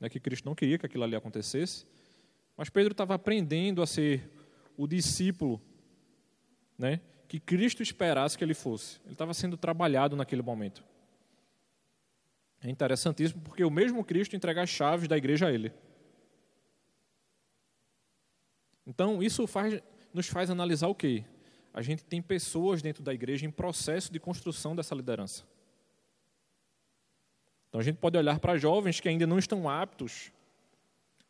né, 0.00 0.08
que 0.08 0.18
Cristo 0.18 0.44
não 0.44 0.54
queria 0.54 0.78
que 0.78 0.84
aquilo 0.84 1.04
ali 1.04 1.14
acontecesse, 1.14 1.86
mas 2.56 2.68
Pedro 2.68 2.92
estava 2.92 3.14
aprendendo 3.14 3.82
a 3.82 3.86
ser 3.86 4.28
o 4.76 4.86
discípulo 4.86 5.60
né, 6.76 7.00
que 7.28 7.38
Cristo 7.38 7.82
esperasse 7.82 8.36
que 8.36 8.44
ele 8.44 8.54
fosse. 8.54 8.98
Ele 9.04 9.12
estava 9.12 9.32
sendo 9.34 9.56
trabalhado 9.56 10.16
naquele 10.16 10.42
momento. 10.42 10.82
É 12.62 12.70
interessantíssimo 12.70 13.42
porque 13.42 13.62
o 13.64 13.70
mesmo 13.70 14.04
Cristo 14.04 14.34
entrega 14.34 14.62
as 14.62 14.70
chaves 14.70 15.06
da 15.06 15.16
igreja 15.16 15.46
a 15.46 15.52
ele. 15.52 15.72
Então, 18.86 19.22
isso 19.22 19.46
faz, 19.46 19.82
nos 20.12 20.28
faz 20.28 20.50
analisar 20.50 20.88
o 20.88 20.94
quê? 20.94 21.24
A 21.74 21.82
gente 21.82 22.04
tem 22.04 22.22
pessoas 22.22 22.80
dentro 22.80 23.02
da 23.02 23.12
igreja 23.12 23.44
em 23.44 23.50
processo 23.50 24.10
de 24.12 24.18
construção 24.18 24.74
dessa 24.74 24.94
liderança. 24.94 25.44
Então 27.68 27.80
a 27.82 27.84
gente 27.84 27.98
pode 27.98 28.16
olhar 28.16 28.38
para 28.38 28.56
jovens 28.56 29.00
que 29.00 29.08
ainda 29.10 29.26
não 29.26 29.38
estão 29.38 29.68
aptos 29.68 30.32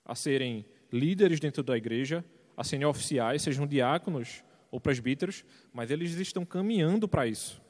a 0.05 0.15
serem 0.15 0.65
líderes 0.93 1.41
dentro 1.41 1.61
da 1.65 1.77
igreja, 1.77 2.25
a 2.57 2.63
serem 2.63 2.87
oficiais, 2.87 3.43
sejam 3.43 3.67
diáconos 3.67 4.45
ou 4.71 4.81
presbíteros, 4.81 5.45
mas 5.73 5.91
eles 5.91 6.15
estão 6.15 6.47
caminhando 6.47 7.09
para 7.09 7.27
isso. 7.27 7.61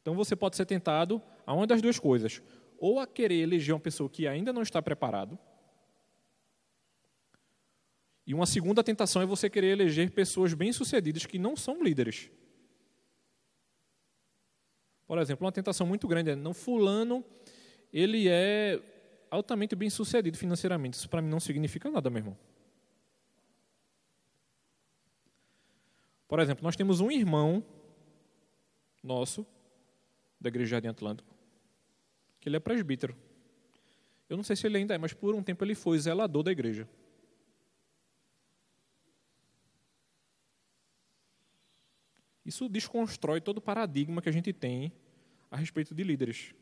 Então 0.00 0.14
você 0.14 0.36
pode 0.36 0.54
ser 0.54 0.66
tentado 0.66 1.20
a 1.44 1.52
uma 1.52 1.66
das 1.66 1.82
duas 1.82 1.98
coisas: 1.98 2.40
ou 2.78 3.00
a 3.00 3.06
querer 3.08 3.40
eleger 3.40 3.74
uma 3.74 3.80
pessoa 3.80 4.08
que 4.08 4.28
ainda 4.28 4.52
não 4.52 4.62
está 4.62 4.80
preparado, 4.80 5.36
e 8.28 8.34
uma 8.34 8.44
segunda 8.44 8.84
tentação 8.84 9.22
é 9.22 9.24
você 9.24 9.48
querer 9.48 9.68
eleger 9.68 10.10
pessoas 10.10 10.52
bem-sucedidas 10.52 11.24
que 11.24 11.38
não 11.38 11.56
são 11.56 11.82
líderes. 11.82 12.30
Por 15.06 15.18
exemplo, 15.18 15.46
uma 15.46 15.50
tentação 15.50 15.86
muito 15.86 16.06
grande 16.06 16.32
é, 16.32 16.36
não, 16.36 16.52
fulano, 16.52 17.24
ele 17.90 18.28
é 18.28 18.82
altamente 19.30 19.74
bem 19.74 19.88
sucedido 19.88 20.36
financeiramente. 20.36 20.92
Isso 20.98 21.08
para 21.08 21.22
mim 21.22 21.30
não 21.30 21.40
significa 21.40 21.90
nada, 21.90 22.10
meu 22.10 22.18
irmão. 22.18 22.38
Por 26.28 26.38
exemplo, 26.38 26.62
nós 26.62 26.76
temos 26.76 27.00
um 27.00 27.10
irmão 27.10 27.64
nosso, 29.02 29.46
da 30.38 30.50
Igreja 30.50 30.72
Jardim 30.72 30.88
Atlântico, 30.88 31.34
que 32.38 32.50
ele 32.50 32.56
é 32.56 32.60
presbítero. 32.60 33.16
Eu 34.28 34.36
não 34.36 34.44
sei 34.44 34.54
se 34.54 34.66
ele 34.66 34.76
ainda 34.76 34.94
é, 34.94 34.98
mas 34.98 35.14
por 35.14 35.34
um 35.34 35.42
tempo 35.42 35.64
ele 35.64 35.74
foi 35.74 35.98
zelador 35.98 36.42
da 36.42 36.52
igreja. 36.52 36.86
Isso 42.48 42.66
desconstrói 42.66 43.42
todo 43.42 43.58
o 43.58 43.60
paradigma 43.60 44.22
que 44.22 44.28
a 44.30 44.32
gente 44.32 44.54
tem 44.54 44.90
a 45.50 45.56
respeito 45.58 45.94
de 45.94 46.02
líderes. 46.02 46.54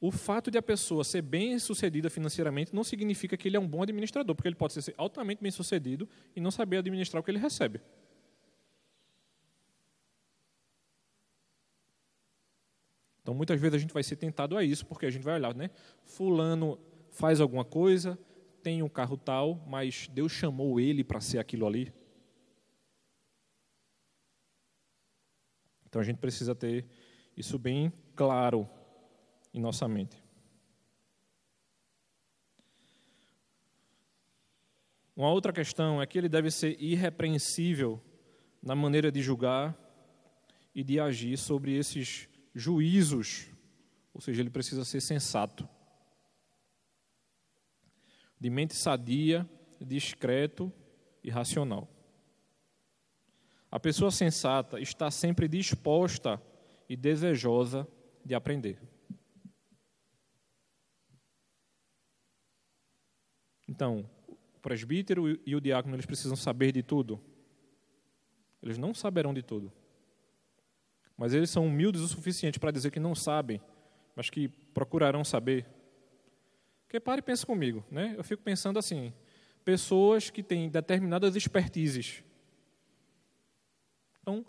O 0.00 0.10
fato 0.10 0.50
de 0.50 0.56
a 0.56 0.62
pessoa 0.62 1.04
ser 1.04 1.20
bem 1.20 1.58
sucedida 1.58 2.08
financeiramente 2.08 2.74
não 2.74 2.82
significa 2.82 3.36
que 3.36 3.46
ele 3.46 3.58
é 3.58 3.60
um 3.60 3.68
bom 3.68 3.82
administrador, 3.82 4.34
porque 4.34 4.48
ele 4.48 4.56
pode 4.56 4.72
ser 4.72 4.94
altamente 4.96 5.42
bem 5.42 5.50
sucedido 5.50 6.08
e 6.34 6.40
não 6.40 6.50
saber 6.50 6.78
administrar 6.78 7.20
o 7.20 7.22
que 7.22 7.30
ele 7.30 7.38
recebe. 7.38 7.78
Então, 13.20 13.34
muitas 13.34 13.60
vezes 13.60 13.74
a 13.74 13.78
gente 13.78 13.92
vai 13.92 14.02
ser 14.02 14.16
tentado 14.16 14.56
a 14.56 14.64
isso, 14.64 14.86
porque 14.86 15.04
a 15.04 15.10
gente 15.10 15.22
vai 15.22 15.34
olhar, 15.34 15.54
né? 15.54 15.68
Fulano 16.04 16.78
faz 17.10 17.38
alguma 17.38 17.66
coisa, 17.66 18.18
tem 18.62 18.82
um 18.82 18.88
carro 18.88 19.18
tal, 19.18 19.62
mas 19.66 20.08
Deus 20.10 20.32
chamou 20.32 20.80
ele 20.80 21.04
para 21.04 21.20
ser 21.20 21.38
aquilo 21.38 21.66
ali. 21.66 21.92
Então 25.94 26.02
a 26.02 26.04
gente 26.04 26.18
precisa 26.18 26.56
ter 26.56 26.84
isso 27.36 27.56
bem 27.56 27.92
claro 28.16 28.68
em 29.52 29.60
nossa 29.60 29.86
mente. 29.86 30.20
Uma 35.14 35.30
outra 35.30 35.52
questão 35.52 36.02
é 36.02 36.06
que 36.08 36.18
ele 36.18 36.28
deve 36.28 36.50
ser 36.50 36.76
irrepreensível 36.82 38.02
na 38.60 38.74
maneira 38.74 39.12
de 39.12 39.22
julgar 39.22 39.78
e 40.74 40.82
de 40.82 40.98
agir 40.98 41.38
sobre 41.38 41.76
esses 41.76 42.28
juízos, 42.52 43.46
ou 44.12 44.20
seja, 44.20 44.42
ele 44.42 44.50
precisa 44.50 44.84
ser 44.84 45.00
sensato, 45.00 45.68
de 48.40 48.50
mente 48.50 48.74
sadia, 48.74 49.48
discreto 49.80 50.72
e 51.22 51.30
racional. 51.30 51.93
A 53.74 53.80
pessoa 53.80 54.12
sensata 54.12 54.78
está 54.78 55.10
sempre 55.10 55.48
disposta 55.48 56.40
e 56.88 56.96
desejosa 56.96 57.84
de 58.24 58.32
aprender. 58.32 58.78
Então, 63.66 64.08
o 64.28 64.60
presbítero 64.60 65.40
e 65.44 65.56
o 65.56 65.60
diácono 65.60 65.96
eles 65.96 66.06
precisam 66.06 66.36
saber 66.36 66.70
de 66.70 66.84
tudo. 66.84 67.20
Eles 68.62 68.78
não 68.78 68.94
saberão 68.94 69.34
de 69.34 69.42
tudo. 69.42 69.72
Mas 71.16 71.34
eles 71.34 71.50
são 71.50 71.66
humildes 71.66 72.00
o 72.00 72.06
suficiente 72.06 72.60
para 72.60 72.70
dizer 72.70 72.92
que 72.92 73.00
não 73.00 73.12
sabem, 73.12 73.60
mas 74.14 74.30
que 74.30 74.46
procurarão 74.72 75.24
saber. 75.24 75.66
Porque 76.84 77.00
pare 77.00 77.18
e 77.18 77.22
pense 77.22 77.44
comigo, 77.44 77.84
né? 77.90 78.14
Eu 78.16 78.22
fico 78.22 78.40
pensando 78.40 78.78
assim, 78.78 79.12
pessoas 79.64 80.30
que 80.30 80.44
têm 80.44 80.70
determinadas 80.70 81.34
expertises 81.34 82.22
então, 84.24 84.42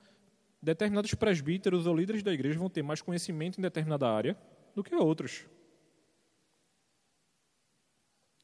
determinados 0.62 1.14
presbíteros 1.16 1.86
ou 1.86 1.94
líderes 1.94 2.24
da 2.24 2.32
igreja 2.32 2.58
vão 2.58 2.70
ter 2.70 2.82
mais 2.82 3.02
conhecimento 3.02 3.60
em 3.60 3.62
determinada 3.62 4.10
área 4.10 4.38
do 4.74 4.82
que 4.82 4.96
outros. 4.96 5.46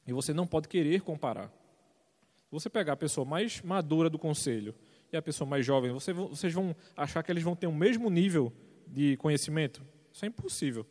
E 0.05 0.11
você 0.11 0.33
não 0.33 0.45
pode 0.45 0.67
querer 0.67 0.99
comparar. 0.99 1.47
Se 1.47 2.51
você 2.51 2.69
pegar 2.69 2.93
a 2.93 2.97
pessoa 2.97 3.23
mais 3.23 3.61
madura 3.61 4.09
do 4.09 4.19
conselho 4.19 4.75
e 5.09 5.15
a 5.15 5.21
pessoa 5.21 5.49
mais 5.49 5.65
jovem, 5.65 5.93
você, 5.93 6.11
vocês 6.11 6.53
vão 6.53 6.75
achar 6.97 7.23
que 7.23 7.31
eles 7.31 7.43
vão 7.43 7.55
ter 7.55 7.67
o 7.67 7.73
mesmo 7.73 8.09
nível 8.09 8.51
de 8.85 9.15
conhecimento? 9.15 9.81
Isso 10.11 10.25
é 10.25 10.27
impossível. 10.27 10.85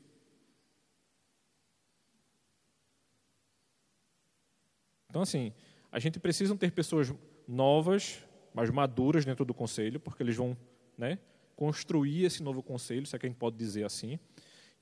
Então, 5.10 5.20
assim, 5.20 5.52
a 5.92 5.98
gente 5.98 6.18
precisa 6.18 6.56
ter 6.56 6.72
pessoas 6.72 7.12
novas, 7.46 8.24
mais 8.52 8.70
maduras 8.70 9.24
dentro 9.24 9.44
do 9.44 9.54
conselho, 9.54 10.00
porque 10.00 10.22
eles 10.22 10.36
vão 10.36 10.56
né, 10.96 11.18
construir 11.56 12.24
esse 12.24 12.42
novo 12.42 12.62
conselho, 12.62 13.06
se 13.06 13.14
é 13.14 13.18
que 13.18 13.26
a 13.26 13.28
gente 13.28 13.38
pode 13.38 13.56
dizer 13.56 13.84
assim, 13.84 14.18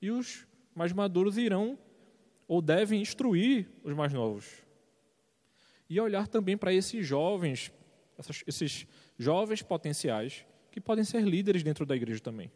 e 0.01 0.11
os 0.11 0.47
mais 0.73 0.93
maduros 0.93 1.37
irão 1.37 1.77
ou 2.47 2.61
devem 2.61 3.01
instruir 3.01 3.69
os 3.83 3.93
mais 3.93 4.13
novos. 4.13 4.63
E 5.89 5.99
olhar 5.99 6.27
também 6.27 6.57
para 6.57 6.73
esses 6.73 7.05
jovens, 7.05 7.71
esses 8.47 8.87
jovens 9.17 9.61
potenciais 9.61 10.45
que 10.71 10.79
podem 10.79 11.03
ser 11.03 11.21
líderes 11.23 11.63
dentro 11.63 11.85
da 11.85 11.95
igreja 11.95 12.21
também. 12.21 12.51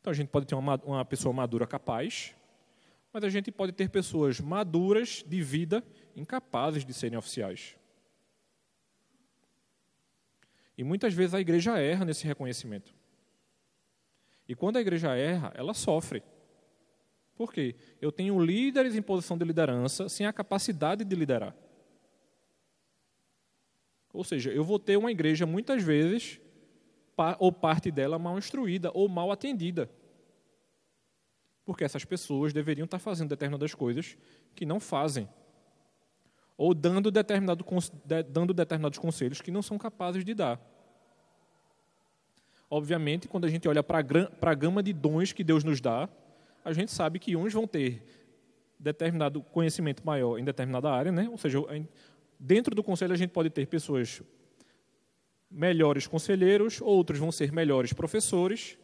Então 0.00 0.10
a 0.10 0.14
gente 0.14 0.28
pode 0.28 0.46
ter 0.46 0.54
uma, 0.54 0.80
uma 0.84 1.04
pessoa 1.04 1.32
madura 1.32 1.66
capaz, 1.66 2.34
mas 3.12 3.24
a 3.24 3.28
gente 3.28 3.50
pode 3.50 3.72
ter 3.72 3.88
pessoas 3.90 4.40
maduras 4.40 5.24
de 5.26 5.42
vida 5.42 5.82
incapazes 6.14 6.84
de 6.84 6.94
serem 6.94 7.18
oficiais. 7.18 7.76
E 10.78 10.84
muitas 10.84 11.12
vezes 11.12 11.34
a 11.34 11.40
igreja 11.40 11.76
erra 11.76 12.04
nesse 12.04 12.24
reconhecimento. 12.24 12.94
E 14.48 14.54
quando 14.54 14.76
a 14.76 14.80
igreja 14.80 15.16
erra, 15.16 15.52
ela 15.56 15.74
sofre. 15.74 16.22
Por 17.34 17.52
quê? 17.52 17.74
Eu 18.00 18.12
tenho 18.12 18.40
líderes 18.40 18.94
em 18.94 19.02
posição 19.02 19.36
de 19.36 19.44
liderança 19.44 20.08
sem 20.08 20.24
a 20.24 20.32
capacidade 20.32 21.04
de 21.04 21.16
liderar. 21.16 21.54
Ou 24.12 24.22
seja, 24.22 24.52
eu 24.52 24.62
vou 24.62 24.78
ter 24.78 24.96
uma 24.96 25.10
igreja 25.10 25.44
muitas 25.44 25.82
vezes, 25.82 26.40
ou 27.40 27.50
parte 27.52 27.90
dela 27.90 28.16
mal 28.16 28.38
instruída 28.38 28.92
ou 28.94 29.08
mal 29.08 29.32
atendida. 29.32 29.90
Porque 31.64 31.82
essas 31.82 32.04
pessoas 32.04 32.52
deveriam 32.52 32.84
estar 32.84 33.00
fazendo 33.00 33.30
determinadas 33.30 33.74
coisas 33.74 34.16
que 34.54 34.64
não 34.64 34.78
fazem. 34.78 35.28
Ou 36.58 36.74
dando, 36.74 37.10
determinado, 37.10 37.64
dando 38.28 38.52
determinados 38.52 38.98
conselhos 38.98 39.40
que 39.40 39.50
não 39.50 39.62
são 39.62 39.78
capazes 39.78 40.24
de 40.24 40.34
dar. 40.34 40.60
Obviamente, 42.68 43.28
quando 43.28 43.46
a 43.46 43.48
gente 43.48 43.66
olha 43.66 43.82
para 43.82 44.00
a 44.42 44.54
gama 44.54 44.82
de 44.82 44.92
dons 44.92 45.32
que 45.32 45.42
Deus 45.42 45.64
nos 45.64 45.80
dá, 45.80 46.08
a 46.62 46.72
gente 46.72 46.92
sabe 46.92 47.18
que 47.18 47.34
uns 47.34 47.54
vão 47.54 47.66
ter 47.66 48.02
determinado 48.78 49.40
conhecimento 49.40 50.04
maior 50.04 50.38
em 50.38 50.44
determinada 50.44 50.90
área, 50.90 51.10
né? 51.10 51.28
ou 51.30 51.38
seja, 51.38 51.58
dentro 52.38 52.74
do 52.74 52.82
conselho 52.82 53.12
a 53.12 53.16
gente 53.16 53.30
pode 53.30 53.50
ter 53.50 53.66
pessoas 53.66 54.22
melhores 55.50 56.06
conselheiros, 56.06 56.80
outros 56.80 57.18
vão 57.18 57.32
ser 57.32 57.52
melhores 57.52 57.92
professores, 57.92 58.76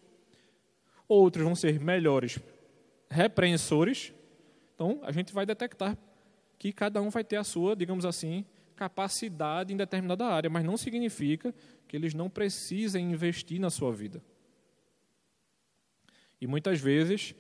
outros 1.07 1.45
vão 1.45 1.55
ser 1.55 1.79
melhores 1.79 2.39
repreensores. 3.11 4.13
Então, 4.75 4.99
a 5.03 5.13
gente 5.13 5.33
vai 5.33 5.45
detectar 5.45 5.97
que 6.65 6.73
cada 6.73 7.03
um 7.03 7.11
vai 7.11 7.23
ter 7.23 7.37
a 7.37 7.45
sua, 7.45 7.77
digamos 7.77 8.07
assim, 8.07 8.43
capacidade 8.75 9.75
em 9.75 9.77
determinada 9.77 10.25
área, 10.25 10.49
mas 10.49 10.65
não 10.65 10.79
significa 10.79 11.55
que 11.87 11.95
eles 11.95 12.15
não 12.15 12.31
precisem 12.31 13.13
investir 13.13 13.61
na 13.61 13.69
sua 13.69 13.93
vida. 13.93 14.25
E 16.41 16.47
muitas 16.47 16.81
vezes 16.81 17.35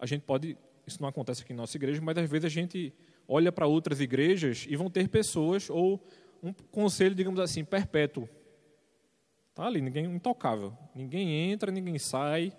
a 0.00 0.04
gente 0.04 0.22
pode, 0.22 0.58
isso 0.84 1.00
não 1.00 1.08
acontece 1.08 1.42
aqui 1.42 1.52
na 1.52 1.58
nossa 1.58 1.76
igreja, 1.76 2.00
mas 2.02 2.18
às 2.18 2.28
vezes 2.28 2.44
a 2.44 2.48
gente 2.48 2.92
olha 3.28 3.52
para 3.52 3.68
outras 3.68 4.00
igrejas 4.00 4.66
e 4.68 4.74
vão 4.74 4.90
ter 4.90 5.08
pessoas 5.08 5.70
ou 5.70 6.04
um 6.42 6.52
conselho, 6.52 7.14
digamos 7.14 7.38
assim, 7.38 7.64
perpétuo. 7.64 8.28
Tá 9.54 9.64
ali, 9.64 9.80
ninguém 9.80 10.06
intocável. 10.06 10.76
Ninguém 10.92 11.52
entra, 11.52 11.70
ninguém 11.70 12.00
sai. 12.00 12.52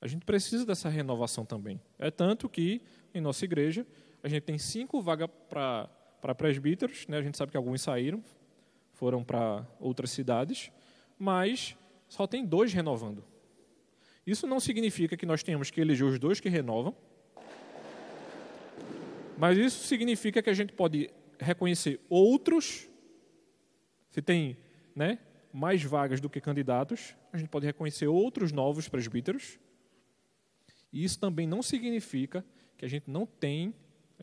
A 0.00 0.06
gente 0.06 0.24
precisa 0.24 0.64
dessa 0.64 0.88
renovação 0.88 1.44
também. 1.44 1.80
É 1.98 2.12
tanto 2.12 2.48
que 2.48 2.80
em 3.12 3.20
nossa 3.20 3.44
igreja 3.44 3.84
a 4.26 4.28
gente 4.28 4.42
tem 4.42 4.58
cinco 4.58 5.00
vagas 5.00 5.30
para 5.48 6.34
presbíteros, 6.34 7.06
né? 7.06 7.16
A 7.18 7.22
gente 7.22 7.38
sabe 7.38 7.52
que 7.52 7.56
alguns 7.56 7.80
saíram, 7.80 8.24
foram 8.92 9.22
para 9.22 9.64
outras 9.78 10.10
cidades, 10.10 10.72
mas 11.16 11.76
só 12.08 12.26
tem 12.26 12.44
dois 12.44 12.72
renovando. 12.72 13.24
Isso 14.26 14.44
não 14.44 14.58
significa 14.58 15.16
que 15.16 15.24
nós 15.24 15.44
tenhamos 15.44 15.70
que 15.70 15.80
eleger 15.80 16.04
os 16.04 16.18
dois 16.18 16.40
que 16.40 16.48
renovam, 16.48 16.92
mas 19.38 19.56
isso 19.58 19.86
significa 19.86 20.42
que 20.42 20.50
a 20.50 20.54
gente 20.54 20.72
pode 20.72 21.08
reconhecer 21.38 22.00
outros, 22.08 22.88
se 24.10 24.20
tem 24.20 24.56
né, 24.92 25.20
mais 25.52 25.84
vagas 25.84 26.20
do 26.20 26.28
que 26.28 26.40
candidatos, 26.40 27.14
a 27.32 27.38
gente 27.38 27.48
pode 27.48 27.64
reconhecer 27.64 28.08
outros 28.08 28.50
novos 28.50 28.88
presbíteros. 28.88 29.56
E 30.92 31.04
isso 31.04 31.20
também 31.20 31.46
não 31.46 31.62
significa 31.62 32.44
que 32.76 32.84
a 32.84 32.88
gente 32.88 33.08
não 33.08 33.24
tem, 33.24 33.72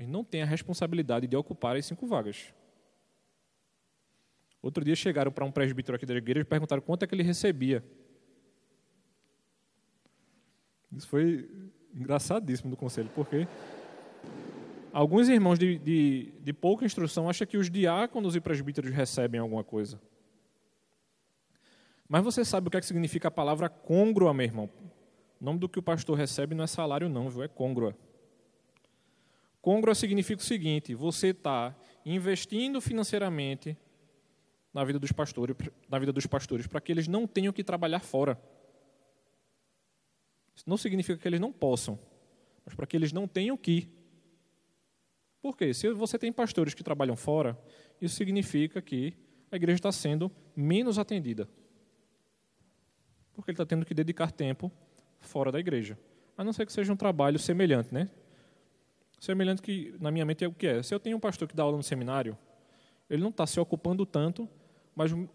gente 0.01 0.11
não 0.11 0.23
tem 0.23 0.41
a 0.41 0.45
responsabilidade 0.45 1.27
de 1.27 1.35
ocupar 1.35 1.75
as 1.75 1.85
cinco 1.85 2.07
vagas. 2.07 2.53
Outro 4.61 4.83
dia 4.83 4.95
chegaram 4.95 5.31
para 5.31 5.45
um 5.45 5.51
presbítero 5.51 5.95
aqui 5.95 6.05
da 6.05 6.15
igreja 6.15 6.41
e 6.41 6.45
perguntaram 6.45 6.81
quanto 6.81 7.03
é 7.03 7.07
que 7.07 7.13
ele 7.13 7.23
recebia. 7.23 7.83
Isso 10.91 11.07
foi 11.07 11.49
engraçadíssimo 11.93 12.69
do 12.69 12.77
conselho, 12.77 13.09
porque 13.13 13.47
Alguns 14.93 15.27
irmãos 15.27 15.57
de, 15.57 15.79
de, 15.79 16.31
de 16.39 16.53
pouca 16.53 16.85
instrução 16.85 17.27
acham 17.27 17.47
que 17.47 17.57
os 17.57 17.67
diáconos 17.67 18.35
e 18.35 18.39
presbíteros 18.39 18.91
recebem 18.91 19.41
alguma 19.41 19.63
coisa. 19.63 19.99
Mas 22.07 22.23
você 22.23 22.45
sabe 22.45 22.67
o 22.67 22.71
que, 22.71 22.77
é 22.77 22.79
que 22.79 22.85
significa 22.85 23.27
a 23.27 23.31
palavra 23.31 23.67
côngrua, 23.67 24.31
meu 24.35 24.45
irmão? 24.45 24.69
O 25.41 25.43
nome 25.43 25.57
do 25.57 25.67
que 25.67 25.79
o 25.79 25.81
pastor 25.81 26.15
recebe 26.15 26.53
não 26.53 26.63
é 26.63 26.67
salário, 26.67 27.09
não, 27.09 27.27
viu? 27.27 27.41
É 27.41 27.47
côngrua. 27.47 27.97
Côngrua 29.63 29.95
significa 29.95 30.41
o 30.41 30.45
seguinte: 30.45 30.93
você 30.93 31.27
está 31.29 31.73
investindo 32.05 32.81
financeiramente 32.81 33.77
na 34.73 34.83
vida 34.83 34.99
dos 34.99 35.13
pastores, 35.13 35.55
na 35.89 35.97
vida 35.97 36.11
dos 36.11 36.27
pastores, 36.27 36.67
para 36.67 36.81
que 36.81 36.91
eles 36.91 37.07
não 37.07 37.25
tenham 37.25 37.53
que 37.53 37.63
trabalhar 37.63 38.01
fora. 38.01 38.37
Isso 40.53 40.69
não 40.69 40.75
significa 40.75 41.17
que 41.17 41.25
eles 41.25 41.39
não 41.39 41.49
possam, 41.49 41.97
mas 42.65 42.75
para 42.75 42.85
que 42.85 42.97
eles 42.97 43.13
não 43.13 43.25
tenham 43.25 43.55
que. 43.55 43.87
Por 45.41 45.55
quê? 45.55 45.73
Se 45.73 45.89
você 45.93 46.19
tem 46.19 46.33
pastores 46.33 46.73
que 46.73 46.83
trabalham 46.83 47.15
fora, 47.15 47.57
isso 48.01 48.15
significa 48.15 48.81
que 48.81 49.13
a 49.49 49.55
igreja 49.55 49.77
está 49.77 49.93
sendo 49.93 50.29
menos 50.53 50.99
atendida. 50.99 51.47
Porque 53.33 53.51
ele 53.51 53.55
está 53.55 53.65
tendo 53.65 53.85
que 53.85 53.93
dedicar 53.93 54.29
tempo 54.29 54.69
fora 55.21 55.53
da 55.53 55.59
igreja. 55.59 55.97
A 56.37 56.43
não 56.43 56.51
ser 56.51 56.65
que 56.65 56.73
seja 56.73 56.91
um 56.91 56.97
trabalho 56.97 57.39
semelhante, 57.39 57.93
né? 57.93 58.09
Semelhante 59.23 59.61
que, 59.61 59.95
na 60.01 60.11
minha 60.11 60.25
mente, 60.25 60.43
é 60.43 60.47
o 60.49 60.51
que 60.51 60.67
é. 60.67 60.83
Se 60.83 60.93
eu 60.93 60.99
tenho 60.99 61.15
um 61.15 61.19
pastor 61.19 61.47
que 61.47 61.55
dá 61.55 61.63
aula 61.63 61.77
no 61.77 61.81
seminário, 61.81 62.37
ele 63.09 63.21
não 63.21 63.29
está 63.29 63.47
se 63.47 63.57
ocupando 63.57 64.05
tanto, 64.05 64.49
mas 64.93 65.13
ele 65.13 65.29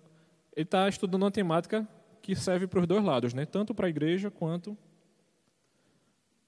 está 0.55 0.87
estudando 0.91 1.23
uma 1.23 1.31
temática 1.31 1.89
que 2.21 2.37
serve 2.37 2.67
para 2.67 2.81
os 2.81 2.87
dois 2.87 3.03
lados, 3.03 3.33
né? 3.33 3.47
Tanto 3.47 3.75
para 3.75 3.87
a 3.87 3.89
igreja 3.89 4.31
quanto 4.31 4.77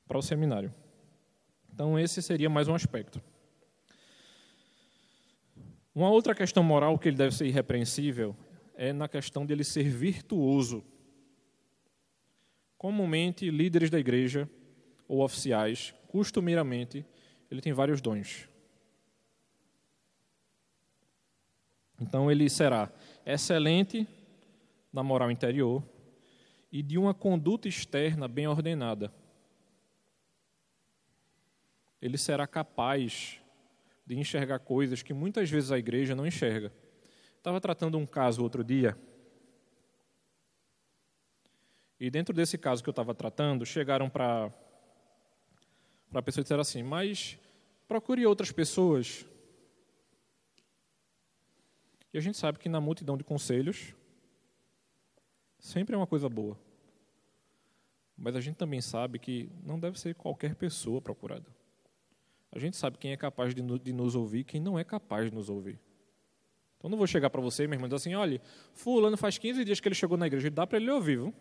para 0.06 0.18
o 0.18 0.22
seminário. 0.22 0.70
Então, 1.72 1.98
esse 1.98 2.20
seria 2.20 2.50
mais 2.50 2.68
um 2.68 2.74
aspecto. 2.74 3.22
Uma 5.94 6.10
outra 6.10 6.34
questão 6.34 6.62
moral 6.62 6.98
que 6.98 7.08
ele 7.08 7.16
deve 7.16 7.34
ser 7.34 7.46
irrepreensível 7.46 8.36
é 8.74 8.92
na 8.92 9.08
questão 9.08 9.46
de 9.46 9.54
ele 9.54 9.64
ser 9.64 9.88
virtuoso. 9.88 10.84
Comumente, 12.76 13.50
líderes 13.50 13.88
da 13.88 13.98
igreja 13.98 14.46
ou 15.08 15.24
oficiais, 15.24 15.94
costumeiramente, 16.06 17.02
ele 17.50 17.60
tem 17.60 17.72
vários 17.72 18.00
dons. 18.00 18.48
Então, 22.00 22.30
ele 22.30 22.48
será 22.48 22.90
excelente 23.26 24.06
na 24.92 25.02
moral 25.02 25.30
interior 25.30 25.82
e 26.72 26.82
de 26.82 26.96
uma 26.96 27.12
conduta 27.12 27.68
externa 27.68 28.26
bem 28.28 28.46
ordenada. 28.46 29.12
Ele 32.00 32.16
será 32.16 32.46
capaz 32.46 33.38
de 34.06 34.18
enxergar 34.18 34.60
coisas 34.60 35.02
que 35.02 35.12
muitas 35.12 35.50
vezes 35.50 35.70
a 35.70 35.78
igreja 35.78 36.14
não 36.14 36.26
enxerga. 36.26 36.72
Estava 37.36 37.60
tratando 37.60 37.98
um 37.98 38.06
caso 38.06 38.42
outro 38.42 38.64
dia. 38.64 38.96
E 41.98 42.10
dentro 42.10 42.34
desse 42.34 42.56
caso 42.56 42.82
que 42.82 42.88
eu 42.88 42.92
estava 42.92 43.14
tratando, 43.14 43.66
chegaram 43.66 44.08
para 44.08 44.50
a 46.12 46.22
pessoa 46.22 46.42
disseram 46.42 46.62
assim: 46.62 46.82
Mas 46.82 47.38
procure 47.86 48.24
outras 48.26 48.50
pessoas. 48.50 49.24
E 52.12 52.18
a 52.18 52.20
gente 52.20 52.36
sabe 52.36 52.58
que 52.58 52.68
na 52.68 52.80
multidão 52.80 53.16
de 53.16 53.22
conselhos, 53.22 53.94
sempre 55.58 55.94
é 55.94 55.98
uma 55.98 56.06
coisa 56.06 56.28
boa. 56.28 56.58
Mas 58.16 58.34
a 58.36 58.40
gente 58.40 58.56
também 58.56 58.80
sabe 58.80 59.18
que 59.18 59.48
não 59.62 59.78
deve 59.78 59.98
ser 59.98 60.14
qualquer 60.14 60.54
pessoa 60.54 61.00
procurada. 61.00 61.46
A 62.52 62.58
gente 62.58 62.76
sabe 62.76 62.98
quem 62.98 63.12
é 63.12 63.16
capaz 63.16 63.54
de, 63.54 63.62
de 63.78 63.92
nos 63.92 64.16
ouvir, 64.16 64.44
quem 64.44 64.60
não 64.60 64.78
é 64.78 64.82
capaz 64.82 65.30
de 65.30 65.34
nos 65.34 65.48
ouvir. 65.48 65.78
Então 66.76 66.90
não 66.90 66.98
vou 66.98 67.06
chegar 67.06 67.30
para 67.30 67.40
você, 67.40 67.66
meu 67.66 67.74
irmão, 67.74 67.86
e 67.86 67.88
dizer 67.90 67.96
assim, 67.96 68.14
olha, 68.14 68.40
fulano 68.72 69.16
faz 69.16 69.38
15 69.38 69.64
dias 69.64 69.80
que 69.80 69.86
ele 69.86 69.94
chegou 69.94 70.18
na 70.18 70.26
igreja, 70.26 70.50
dá 70.50 70.66
para 70.66 70.78
ele 70.78 70.90
ouvir, 70.90 71.18
viu? 71.18 71.34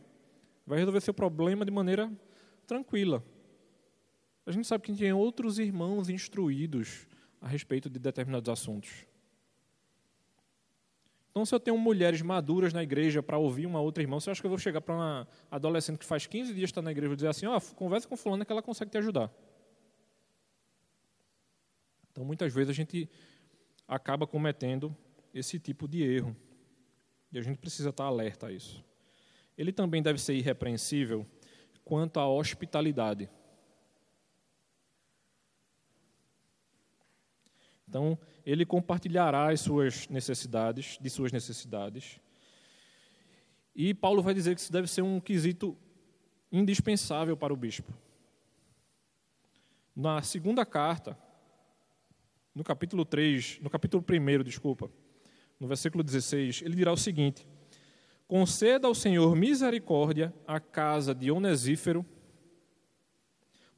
Vai 0.67 0.77
resolver 0.77 1.01
seu 1.01 1.13
problema 1.13 1.65
de 1.65 1.71
maneira 1.71 2.11
tranquila. 2.67 3.23
A 4.49 4.51
gente 4.51 4.65
sabe 4.65 4.83
que 4.83 4.91
tem 4.95 5.13
outros 5.13 5.59
irmãos 5.59 6.09
instruídos 6.09 7.05
a 7.39 7.47
respeito 7.47 7.87
de 7.87 7.99
determinados 7.99 8.49
assuntos. 8.49 9.05
Então, 11.29 11.45
se 11.45 11.53
eu 11.53 11.59
tenho 11.59 11.77
mulheres 11.77 12.23
maduras 12.23 12.73
na 12.73 12.81
igreja 12.81 13.21
para 13.21 13.37
ouvir 13.37 13.67
uma 13.67 13.79
outra 13.79 14.01
irmã, 14.01 14.19
você 14.19 14.31
acha 14.31 14.41
que 14.41 14.47
eu 14.47 14.49
vou 14.49 14.57
chegar 14.57 14.81
para 14.81 14.95
uma 14.95 15.27
adolescente 15.51 15.99
que 15.99 16.05
faz 16.05 16.25
15 16.25 16.51
dias 16.55 16.71
está 16.71 16.81
na 16.81 16.89
igreja 16.89 17.13
e 17.13 17.15
dizer 17.15 17.27
assim: 17.27 17.45
ó, 17.45 17.57
oh, 17.57 17.75
conversa 17.75 18.07
com 18.07 18.17
fulana 18.17 18.43
que 18.43 18.51
ela 18.51 18.63
consegue 18.63 18.89
te 18.89 18.97
ajudar? 18.97 19.31
Então, 22.11 22.25
muitas 22.25 22.51
vezes 22.51 22.71
a 22.71 22.73
gente 22.73 23.07
acaba 23.87 24.25
cometendo 24.25 24.97
esse 25.31 25.59
tipo 25.59 25.87
de 25.87 26.01
erro. 26.01 26.35
E 27.31 27.37
a 27.37 27.41
gente 27.43 27.59
precisa 27.59 27.91
estar 27.91 28.05
alerta 28.05 28.47
a 28.47 28.51
isso. 28.51 28.83
Ele 29.55 29.71
também 29.71 30.01
deve 30.01 30.19
ser 30.19 30.33
irrepreensível 30.33 31.23
quanto 31.85 32.19
à 32.19 32.27
hospitalidade. 32.27 33.29
Então, 37.89 38.19
ele 38.45 38.67
compartilhará 38.67 39.51
as 39.51 39.61
suas 39.61 40.07
necessidades, 40.09 40.99
de 41.01 41.09
suas 41.09 41.31
necessidades. 41.31 42.19
E 43.75 43.95
Paulo 43.95 44.21
vai 44.21 44.35
dizer 44.35 44.53
que 44.53 44.61
isso 44.61 44.71
deve 44.71 44.87
ser 44.87 45.01
um 45.01 45.19
quesito 45.19 45.75
indispensável 46.51 47.35
para 47.35 47.51
o 47.51 47.57
bispo. 47.57 47.91
Na 49.95 50.21
segunda 50.21 50.63
carta, 50.67 51.17
no 52.53 52.63
capítulo 52.63 53.03
3, 53.03 53.59
no 53.59 53.71
capítulo 53.71 54.05
1, 54.07 54.43
desculpa, 54.43 54.91
no 55.59 55.67
versículo 55.67 56.03
16, 56.03 56.61
ele 56.61 56.75
dirá 56.75 56.93
o 56.93 56.97
seguinte: 56.97 57.47
Conceda 58.27 58.87
ao 58.87 58.93
Senhor 58.93 59.35
misericórdia 59.35 60.31
à 60.45 60.59
casa 60.59 61.15
de 61.15 61.31
Onesífero, 61.31 62.05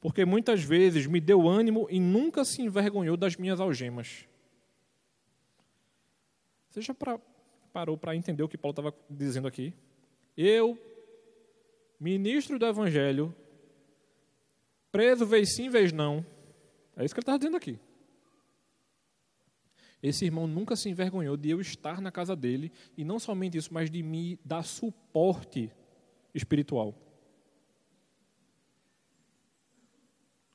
porque 0.02 0.24
muitas 0.24 0.64
vezes 0.64 1.06
me 1.06 1.20
deu 1.20 1.48
ânimo 1.48 1.86
e 1.88 2.00
nunca 2.00 2.44
se 2.44 2.60
envergonhou 2.60 3.16
das 3.16 3.36
minhas 3.36 3.60
algemas. 3.60 4.26
Você 6.68 6.82
já 6.82 6.92
pra, 6.92 7.20
parou 7.72 7.96
para 7.96 8.16
entender 8.16 8.42
o 8.42 8.48
que 8.48 8.58
Paulo 8.58 8.72
estava 8.72 8.94
dizendo 9.08 9.46
aqui? 9.46 9.72
Eu, 10.36 10.76
ministro 12.00 12.58
do 12.58 12.66
Evangelho, 12.66 13.32
preso 14.90 15.24
vez 15.24 15.54
sim, 15.54 15.70
vez 15.70 15.92
não. 15.92 16.26
É 16.96 17.04
isso 17.04 17.14
que 17.14 17.20
ele 17.20 17.22
está 17.22 17.36
dizendo 17.36 17.56
aqui. 17.56 17.78
Esse 20.02 20.24
irmão 20.24 20.48
nunca 20.48 20.74
se 20.74 20.88
envergonhou 20.88 21.36
de 21.36 21.50
eu 21.50 21.60
estar 21.60 22.00
na 22.00 22.10
casa 22.10 22.34
dele 22.34 22.72
e 22.98 23.04
não 23.04 23.20
somente 23.20 23.56
isso, 23.56 23.72
mas 23.72 23.88
de 23.88 24.02
me 24.02 24.36
dar 24.44 24.64
suporte 24.64 25.70
espiritual. 26.34 26.92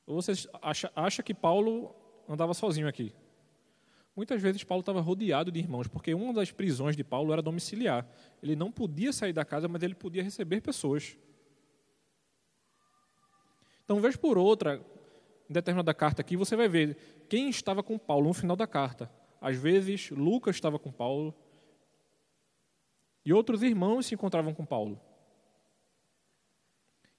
Ou 0.07 0.21
você 0.21 0.31
acha, 0.61 0.89
acha 0.95 1.21
que 1.21 1.33
Paulo 1.33 1.93
andava 2.27 2.53
sozinho 2.53 2.87
aqui? 2.87 3.13
Muitas 4.15 4.41
vezes 4.41 4.63
Paulo 4.63 4.79
estava 4.79 5.01
rodeado 5.01 5.51
de 5.51 5.59
irmãos, 5.59 5.87
porque 5.87 6.13
uma 6.13 6.33
das 6.33 6.49
prisões 6.49 6.95
de 6.95 7.03
Paulo 7.03 7.33
era 7.33 7.41
domiciliar. 7.41 8.07
Ele 8.41 8.55
não 8.55 8.71
podia 8.71 9.13
sair 9.13 9.33
da 9.33 9.45
casa, 9.45 9.67
mas 9.67 9.83
ele 9.83 9.93
podia 9.93 10.23
receber 10.23 10.61
pessoas. 10.61 11.17
Então, 13.83 13.99
vez 13.99 14.15
por 14.15 14.37
outra, 14.37 14.83
em 15.47 15.53
determinada 15.53 15.93
carta 15.93 16.21
aqui, 16.21 16.35
você 16.35 16.55
vai 16.55 16.67
ver 16.67 17.25
quem 17.29 17.49
estava 17.49 17.83
com 17.83 17.97
Paulo 17.99 18.29
no 18.29 18.33
final 18.33 18.55
da 18.55 18.65
carta. 18.65 19.11
Às 19.39 19.57
vezes, 19.57 20.09
Lucas 20.09 20.55
estava 20.55 20.79
com 20.79 20.91
Paulo 20.91 21.35
e 23.23 23.33
outros 23.33 23.61
irmãos 23.61 24.05
se 24.05 24.15
encontravam 24.15 24.53
com 24.53 24.65
Paulo. 24.65 24.99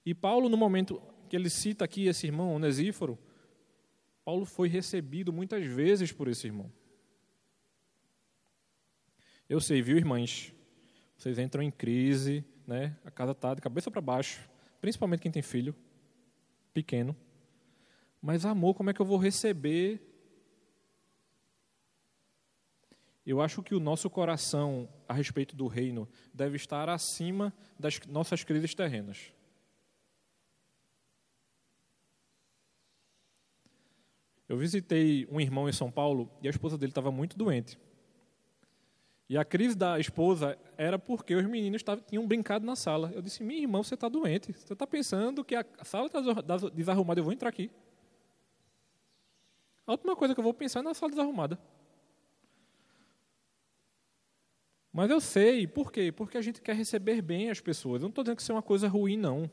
E 0.05 0.13
Paulo, 0.13 0.49
no 0.49 0.57
momento 0.57 1.01
que 1.29 1.35
ele 1.35 1.49
cita 1.49 1.85
aqui 1.85 2.07
esse 2.07 2.27
irmão, 2.27 2.55
Onesíforo, 2.55 3.17
Paulo 4.25 4.45
foi 4.45 4.67
recebido 4.67 5.31
muitas 5.31 5.65
vezes 5.65 6.11
por 6.11 6.27
esse 6.27 6.47
irmão. 6.47 6.71
Eu 9.47 9.61
sei, 9.61 9.81
viu, 9.81 9.97
irmãs? 9.97 10.53
Vocês 11.17 11.39
entram 11.39 11.63
em 11.63 11.71
crise, 11.71 12.43
né? 12.67 12.97
A 13.05 13.11
casa 13.11 13.31
está 13.31 13.53
de 13.53 13.61
cabeça 13.61 13.89
para 13.89 14.01
baixo, 14.01 14.49
principalmente 14.81 15.21
quem 15.21 15.31
tem 15.31 15.41
filho 15.41 15.75
pequeno. 16.73 17.15
Mas 18.21 18.45
amor, 18.45 18.75
como 18.75 18.89
é 18.89 18.93
que 18.93 18.99
eu 18.99 19.05
vou 19.05 19.17
receber 19.17 20.09
Eu 23.29 23.41
acho 23.41 23.61
que 23.61 23.75
o 23.75 23.79
nosso 23.79 24.09
coração 24.09 24.89
a 25.07 25.13
respeito 25.13 25.55
do 25.55 25.67
reino 25.67 26.09
deve 26.33 26.55
estar 26.55 26.89
acima 26.89 27.53
das 27.77 27.99
nossas 28.07 28.43
crises 28.43 28.73
terrenas. 28.73 29.31
Eu 34.49 34.57
visitei 34.57 35.27
um 35.31 35.39
irmão 35.39 35.69
em 35.69 35.71
São 35.71 35.91
Paulo 35.91 36.27
e 36.41 36.47
a 36.47 36.49
esposa 36.49 36.75
dele 36.75 36.89
estava 36.89 37.11
muito 37.11 37.37
doente. 37.37 37.77
E 39.29 39.37
a 39.37 39.45
crise 39.45 39.75
da 39.75 39.99
esposa 39.99 40.57
era 40.75 40.97
porque 40.97 41.35
os 41.35 41.45
meninos 41.45 41.83
tavam, 41.83 42.03
tinham 42.03 42.27
brincado 42.27 42.65
na 42.65 42.75
sala. 42.75 43.11
Eu 43.13 43.21
disse: 43.21 43.43
Minha 43.43 43.61
irmã, 43.61 43.83
você 43.83 43.93
está 43.93 44.09
doente. 44.09 44.51
Você 44.51 44.73
está 44.73 44.87
pensando 44.87 45.45
que 45.45 45.55
a 45.55 45.63
sala 45.83 46.07
está 46.07 46.19
desarrumada, 46.73 47.19
eu 47.19 47.23
vou 47.23 47.31
entrar 47.31 47.47
aqui. 47.47 47.69
A 49.85 49.91
última 49.91 50.15
coisa 50.15 50.33
que 50.33 50.39
eu 50.39 50.43
vou 50.43 50.53
pensar 50.53 50.79
é 50.79 50.83
na 50.83 50.95
sala 50.95 51.11
desarrumada. 51.11 51.59
Mas 54.91 55.11
eu 55.11 55.21
sei, 55.21 55.67
por 55.67 55.91
quê? 55.91 56.11
Porque 56.11 56.37
a 56.37 56.41
gente 56.41 56.59
quer 56.59 56.75
receber 56.75 57.21
bem 57.21 57.51
as 57.51 57.61
pessoas. 57.61 58.01
Eu 58.01 58.05
não 58.05 58.09
estou 58.09 58.23
dizendo 58.23 58.37
que 58.37 58.41
isso 58.41 58.51
é 58.51 58.55
uma 58.55 58.63
coisa 58.63 58.87
ruim, 58.87 59.15
não. 59.15 59.49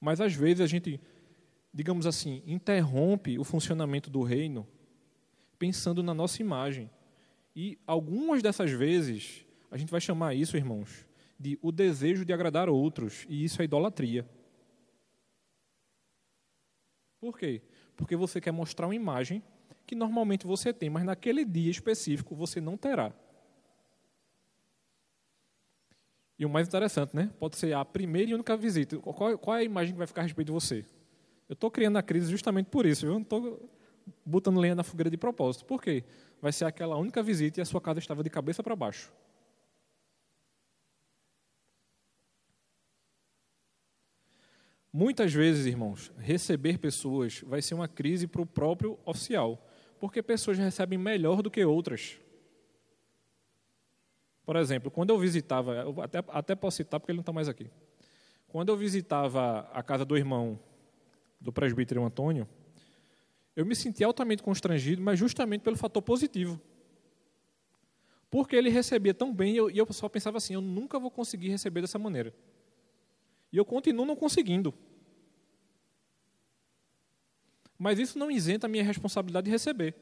Mas 0.00 0.20
às 0.20 0.32
vezes 0.32 0.60
a 0.60 0.66
gente, 0.66 1.00
digamos 1.72 2.06
assim, 2.06 2.42
interrompe 2.46 3.38
o 3.38 3.44
funcionamento 3.44 4.10
do 4.10 4.22
reino 4.22 4.66
pensando 5.58 6.02
na 6.02 6.12
nossa 6.12 6.42
imagem. 6.42 6.90
E 7.54 7.78
algumas 7.86 8.42
dessas 8.42 8.70
vezes, 8.70 9.44
a 9.70 9.76
gente 9.76 9.90
vai 9.90 10.00
chamar 10.00 10.34
isso, 10.34 10.56
irmãos, 10.56 11.06
de 11.38 11.58
o 11.62 11.72
desejo 11.72 12.24
de 12.24 12.32
agradar 12.32 12.68
outros, 12.68 13.24
e 13.28 13.44
isso 13.44 13.62
é 13.62 13.64
idolatria. 13.64 14.28
Por 17.20 17.38
quê? 17.38 17.62
Porque 17.96 18.16
você 18.16 18.40
quer 18.40 18.52
mostrar 18.52 18.86
uma 18.86 18.94
imagem 18.94 19.42
que 19.86 19.94
normalmente 19.94 20.46
você 20.46 20.72
tem, 20.72 20.90
mas 20.90 21.04
naquele 21.04 21.44
dia 21.44 21.70
específico 21.70 22.34
você 22.34 22.60
não 22.60 22.76
terá. 22.76 23.12
E 26.38 26.44
o 26.44 26.50
mais 26.50 26.66
interessante, 26.66 27.14
né? 27.14 27.30
Pode 27.38 27.56
ser 27.56 27.72
a 27.72 27.84
primeira 27.84 28.30
e 28.30 28.34
única 28.34 28.56
visita. 28.56 28.98
Qual, 28.98 29.38
qual 29.38 29.56
é 29.56 29.60
a 29.60 29.64
imagem 29.64 29.92
que 29.92 29.98
vai 29.98 30.06
ficar 30.06 30.22
a 30.22 30.24
respeito 30.24 30.46
de 30.46 30.52
você? 30.52 30.84
Eu 31.48 31.54
estou 31.54 31.70
criando 31.70 31.98
a 31.98 32.02
crise 32.02 32.30
justamente 32.30 32.66
por 32.66 32.86
isso, 32.86 33.06
viu? 33.06 33.14
Não 33.14 33.22
estou 33.22 33.68
botando 34.24 34.58
lenha 34.58 34.74
na 34.74 34.82
fogueira 34.82 35.10
de 35.10 35.16
propósito. 35.16 35.64
Por 35.64 35.82
quê? 35.82 36.04
Vai 36.40 36.52
ser 36.52 36.64
aquela 36.64 36.96
única 36.96 37.22
visita 37.22 37.60
e 37.60 37.62
a 37.62 37.64
sua 37.64 37.80
casa 37.80 37.98
estava 37.98 38.22
de 38.22 38.30
cabeça 38.30 38.62
para 38.62 38.74
baixo. 38.74 39.12
Muitas 44.92 45.32
vezes, 45.32 45.64
irmãos, 45.64 46.12
receber 46.18 46.78
pessoas 46.78 47.40
vai 47.46 47.62
ser 47.62 47.74
uma 47.74 47.88
crise 47.88 48.26
para 48.26 48.42
o 48.42 48.46
próprio 48.46 48.98
oficial, 49.06 49.66
porque 49.98 50.22
pessoas 50.22 50.58
recebem 50.58 50.98
melhor 50.98 51.40
do 51.40 51.50
que 51.50 51.64
outras. 51.64 52.18
Por 54.44 54.56
exemplo, 54.56 54.90
quando 54.90 55.10
eu 55.10 55.18
visitava, 55.18 55.76
eu 55.76 56.02
até, 56.02 56.22
até 56.28 56.54
posso 56.54 56.76
citar 56.76 57.00
porque 57.00 57.10
ele 57.10 57.16
não 57.16 57.22
está 57.22 57.32
mais 57.32 57.48
aqui. 57.48 57.70
Quando 58.48 58.68
eu 58.68 58.76
visitava 58.76 59.60
a 59.72 59.82
casa 59.82 60.04
do 60.04 60.14
irmão 60.14 60.58
do 61.42 61.52
presbítero 61.52 62.04
Antônio, 62.04 62.48
eu 63.54 63.66
me 63.66 63.74
senti 63.74 64.02
altamente 64.02 64.42
constrangido, 64.42 65.02
mas 65.02 65.18
justamente 65.18 65.62
pelo 65.62 65.76
fator 65.76 66.00
positivo. 66.00 66.60
Porque 68.30 68.56
ele 68.56 68.70
recebia 68.70 69.12
tão 69.12 69.34
bem 69.34 69.52
e 69.52 69.56
eu, 69.58 69.70
e 69.70 69.76
eu 69.76 69.92
só 69.92 70.08
pensava 70.08 70.38
assim: 70.38 70.54
eu 70.54 70.62
nunca 70.62 70.98
vou 70.98 71.10
conseguir 71.10 71.50
receber 71.50 71.82
dessa 71.82 71.98
maneira. 71.98 72.34
E 73.52 73.58
eu 73.58 73.64
continuo 73.64 74.06
não 74.06 74.16
conseguindo. 74.16 74.72
Mas 77.78 77.98
isso 77.98 78.18
não 78.18 78.30
isenta 78.30 78.66
a 78.66 78.70
minha 78.70 78.84
responsabilidade 78.84 79.44
de 79.44 79.50
receber. 79.50 79.94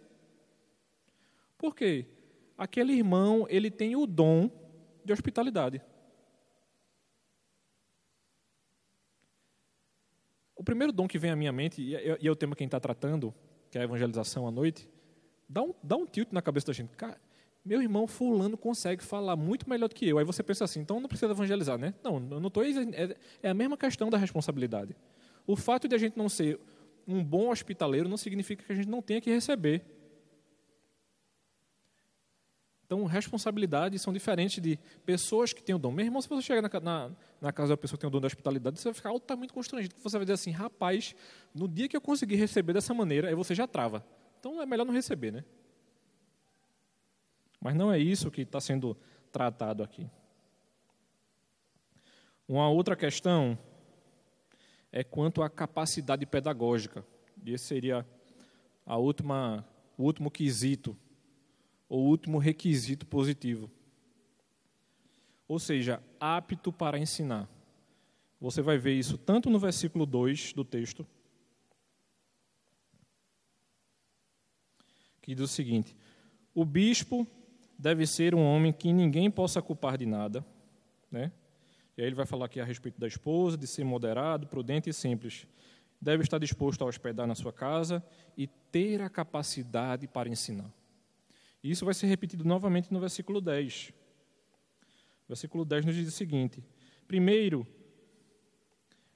Por 1.59 1.75
quê? 1.75 2.07
Aquele 2.57 2.93
irmão, 2.93 3.47
ele 3.49 3.71
tem 3.71 3.97
o 3.97 4.07
dom 4.07 4.51
de 5.05 5.13
hospitalidade. 5.13 5.83
O 10.61 10.63
primeiro 10.63 10.93
dom 10.93 11.09
que 11.09 11.19
vem 11.19 11.31
à 11.31 11.37
minha 11.37 11.51
mente, 11.51 11.81
e 11.81 11.97
é, 11.97 12.19
e 12.21 12.29
é 12.29 12.31
o 12.31 12.37
tema 12.37 12.55
que 12.55 12.63
a 12.63 12.65
gente 12.65 12.69
está 12.69 12.79
tratando, 12.79 13.33
que 13.71 13.79
é 13.79 13.81
a 13.81 13.85
evangelização 13.85 14.47
à 14.47 14.51
noite, 14.51 14.87
dá 15.49 15.63
um, 15.63 15.73
dá 15.83 15.97
um 15.97 16.05
tilt 16.05 16.29
na 16.33 16.43
cabeça 16.43 16.67
da 16.67 16.75
gente. 16.75 16.95
Cara, 16.99 17.19
meu 17.65 17.81
irmão 17.81 18.07
fulano 18.07 18.59
consegue 18.59 19.03
falar 19.03 19.37
muito 19.37 19.67
melhor 19.67 19.89
do 19.89 19.95
que 19.95 20.07
eu. 20.07 20.19
Aí 20.19 20.25
você 20.25 20.43
pensa 20.43 20.63
assim, 20.63 20.81
então 20.81 21.01
não 21.01 21.09
precisa 21.09 21.33
evangelizar, 21.33 21.79
né? 21.79 21.95
Não, 22.05 22.17
eu 22.31 22.39
não 22.39 22.49
estou. 22.49 22.63
É, 22.63 23.17
é 23.43 23.49
a 23.49 23.55
mesma 23.55 23.75
questão 23.75 24.11
da 24.11 24.19
responsabilidade. 24.19 24.95
O 25.47 25.57
fato 25.57 25.89
de 25.89 25.95
a 25.95 25.99
gente 25.99 26.19
não 26.19 26.29
ser 26.29 26.61
um 27.09 27.25
bom 27.25 27.49
hospitaleiro 27.49 28.07
não 28.07 28.19
significa 28.19 28.63
que 28.63 28.71
a 28.71 28.77
gente 28.77 28.89
não 28.89 29.01
tenha 29.01 29.23
que 29.23 29.31
receber. 29.31 29.83
Então, 32.91 33.05
responsabilidades 33.05 34.03
são 34.03 34.13
diferentes 34.13 34.61
de 34.61 34.77
pessoas 35.07 35.53
que 35.53 35.63
têm 35.63 35.77
o 35.77 35.79
dom. 35.79 35.93
Meu 35.93 36.05
irmão, 36.05 36.21
se 36.21 36.29
você 36.29 36.43
chegar 36.43 36.61
na, 36.61 36.81
na, 36.81 37.11
na 37.41 37.53
casa 37.53 37.69
da 37.69 37.77
pessoa 37.77 37.97
que 37.97 38.01
tem 38.01 38.09
o 38.09 38.11
dom 38.11 38.21
da 38.21 38.27
hospitalidade, 38.27 38.81
você 38.81 38.89
vai 38.89 38.95
ficar 38.95 39.11
altamente 39.11 39.53
constrangido. 39.53 39.95
Você 40.03 40.19
vai 40.19 40.25
dizer 40.25 40.33
assim, 40.33 40.51
rapaz, 40.51 41.15
no 41.55 41.69
dia 41.69 41.89
que 41.89 41.97
eu 41.97 42.01
conseguir 42.01 42.35
receber 42.35 42.73
dessa 42.73 42.93
maneira, 42.93 43.29
aí 43.29 43.35
você 43.37 43.55
já 43.55 43.65
trava. 43.69 44.05
Então, 44.41 44.61
é 44.61 44.67
melhor 44.67 44.85
não 44.85 44.93
receber, 44.93 45.31
né? 45.31 45.45
Mas 47.61 47.77
não 47.77 47.93
é 47.93 47.99
isso 48.01 48.29
que 48.29 48.41
está 48.41 48.61
sendo 48.61 48.97
tratado 49.31 49.85
aqui. 49.85 50.11
Uma 52.49 52.69
outra 52.71 52.97
questão 52.97 53.57
é 54.91 55.05
quanto 55.05 55.45
à 55.45 55.49
capacidade 55.49 56.27
pedagógica. 56.27 57.07
E 57.45 57.53
esse 57.53 57.67
seria 57.67 58.05
a 58.85 58.97
última, 58.97 59.65
o 59.97 60.03
último 60.03 60.29
quesito, 60.29 60.99
ou 61.91 62.07
último 62.07 62.39
requisito 62.39 63.05
positivo. 63.05 63.69
Ou 65.49 65.59
seja, 65.59 66.01
apto 66.21 66.73
para 66.73 66.97
ensinar. 66.97 67.51
Você 68.41 68.63
vai 68.63 68.79
ver 68.79 68.95
isso 68.95 69.19
tanto 69.19 69.51
no 69.51 69.59
versículo 69.59 70.07
2 70.07 70.53
do 70.53 70.65
texto, 70.65 71.05
que 75.21 75.35
diz 75.35 75.45
o 75.45 75.49
seguinte: 75.49 75.97
O 76.55 76.65
bispo 76.65 77.27
deve 77.77 78.07
ser 78.07 78.37
um 78.37 78.45
homem 78.45 78.73
que 78.73 78.93
ninguém 78.93 79.29
possa 79.29 79.61
culpar 79.61 79.99
de 79.99 80.07
nada, 80.07 80.47
né? 81.11 81.33
E 81.97 82.03
aí 82.03 82.07
ele 82.07 82.15
vai 82.15 82.25
falar 82.25 82.47
aqui 82.47 82.61
a 82.61 82.65
respeito 82.65 83.01
da 83.01 83.09
esposa, 83.09 83.59
de 83.59 83.67
ser 83.67 83.85
moderado, 83.85 84.47
prudente 84.47 84.89
e 84.89 84.93
simples. 84.93 85.47
Deve 86.01 86.23
estar 86.23 86.39
disposto 86.39 86.83
a 86.83 86.87
hospedar 86.87 87.27
na 87.27 87.35
sua 87.35 87.53
casa 87.53 88.03
e 88.39 88.47
ter 88.47 89.03
a 89.03 89.11
capacidade 89.11 90.07
para 90.07 90.29
ensinar. 90.29 90.73
E 91.63 91.71
isso 91.71 91.85
vai 91.85 91.95
ser 91.95 92.07
repetido 92.07 92.45
novamente 92.45 92.93
no 92.93 93.01
versículo 93.01 93.41
10. 93.41 93.91
O 93.91 95.29
versículo 95.29 95.65
10 95.65 95.87
nos 95.87 95.95
diz 95.95 96.09
o 96.09 96.13
seguinte: 96.13 96.65
Primeiro, 97.07 97.67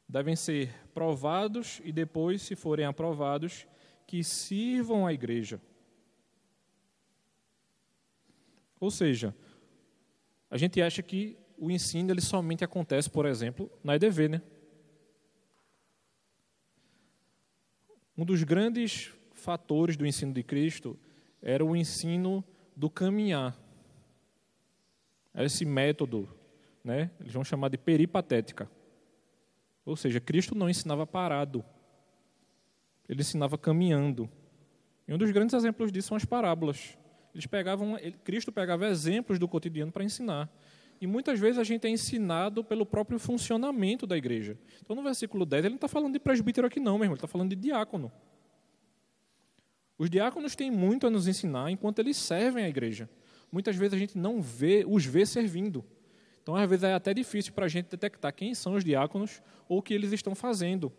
devem 0.09 0.37
ser 0.37 0.73
provados 0.93 1.81
e 1.85 1.93
depois, 1.93 2.43
se 2.43 2.55
forem 2.55 2.85
aprovados, 2.85 3.67
que 4.07 4.23
sirvam 4.23 5.07
à 5.07 5.13
igreja. 5.13 5.61
Ou 8.79 8.91
seja, 8.91 9.35
a 10.51 10.59
gente 10.59 10.81
acha 10.83 11.03
que 11.03 11.39
o 11.57 11.71
ensino 11.71 12.13
ele 12.13 12.21
somente 12.21 12.63
acontece, 12.63 13.09
por 13.09 13.27
exemplo, 13.27 13.71
na 13.83 13.97
EDV, 13.97 14.29
né? 14.29 14.43
Um 18.17 18.25
dos 18.25 18.43
grandes 18.45 19.13
fatores 19.33 19.97
do 19.97 20.07
ensino 20.07 20.33
de 20.33 20.43
Cristo 20.43 20.99
era 21.45 21.63
o 21.63 21.77
ensino 21.77 22.43
do 22.75 22.89
caminhar. 22.89 23.55
Esse 25.35 25.67
método, 25.67 26.27
né? 26.83 27.11
Eles 27.21 27.33
vão 27.33 27.45
chamar 27.45 27.69
de 27.69 27.77
peripatética. 27.77 28.69
Ou 29.85 29.95
seja, 29.95 30.21
Cristo 30.21 30.55
não 30.55 30.71
ensinava 30.71 31.07
parado. 31.07 31.63
Ele 33.07 33.21
ensinava 33.21 33.59
caminhando. 33.59 34.29
E 35.07 35.13
um 35.13 35.19
dos 35.19 35.31
grandes 35.33 35.55
exemplos 35.55 35.93
disso 35.93 36.09
são 36.09 36.17
as 36.17 36.25
parábolas. 36.25 36.97
Eles 37.35 37.47
pegavam, 37.47 37.99
Cristo 38.23 38.51
pegava 38.51 38.87
exemplos 38.87 39.39
do 39.39 39.47
cotidiano 39.47 39.93
para 39.93 40.03
ensinar. 40.03 40.51
E 40.99 41.07
muitas 41.07 41.39
vezes 41.39 41.59
a 41.59 41.65
gente 41.65 41.87
é 41.87 41.91
ensinado 41.91 42.65
pelo 42.65 42.87
próprio 42.87 43.19
funcionamento 43.19 44.07
da 44.07 44.17
igreja. 44.17 44.57
Então, 44.83 44.97
no 44.97 45.03
versículo 45.03 45.45
10, 45.45 45.65
ele 45.65 45.73
não 45.73 45.77
está 45.77 45.89
falando 45.89 46.15
de 46.15 46.21
presbítero 46.21 46.67
aqui, 46.67 46.81
não, 46.81 46.97
meu 46.97 47.05
irmão, 47.05 47.15
ele 47.15 47.19
está 47.19 47.29
falando 47.29 47.51
de 47.51 47.57
diácono. 47.57 48.11
Os 49.99 50.11
diáconos 50.11 50.57
têm 50.57 50.71
muito 50.71 51.07
a 51.07 51.11
nos 51.11 51.29
ensinar 51.29 51.71
enquanto 51.71 52.01
eles 52.01 52.17
servem 52.17 52.65
a 52.65 52.69
igreja. 52.69 53.09
Muitas 53.51 53.77
vezes 53.77 53.95
a 53.95 53.99
gente 53.99 54.19
não 54.19 54.43
vê, 54.43 54.85
os 54.87 55.05
vê 55.05 55.25
servindo. 55.25 55.85
Então, 56.43 56.57
às 56.57 56.69
vezes, 56.69 56.83
é 56.85 56.93
até 56.93 57.15
difícil 57.15 57.53
para 57.53 57.65
a 57.65 57.69
gente 57.69 57.87
detectar 57.87 58.35
quem 58.35 58.55
são 58.55 58.75
os 58.75 58.85
diáconos 58.85 59.41
ou 59.69 59.79
o 59.79 59.83
que 59.83 59.95
eles 59.95 60.13
estão 60.13 60.35
fazendo. 60.35 60.93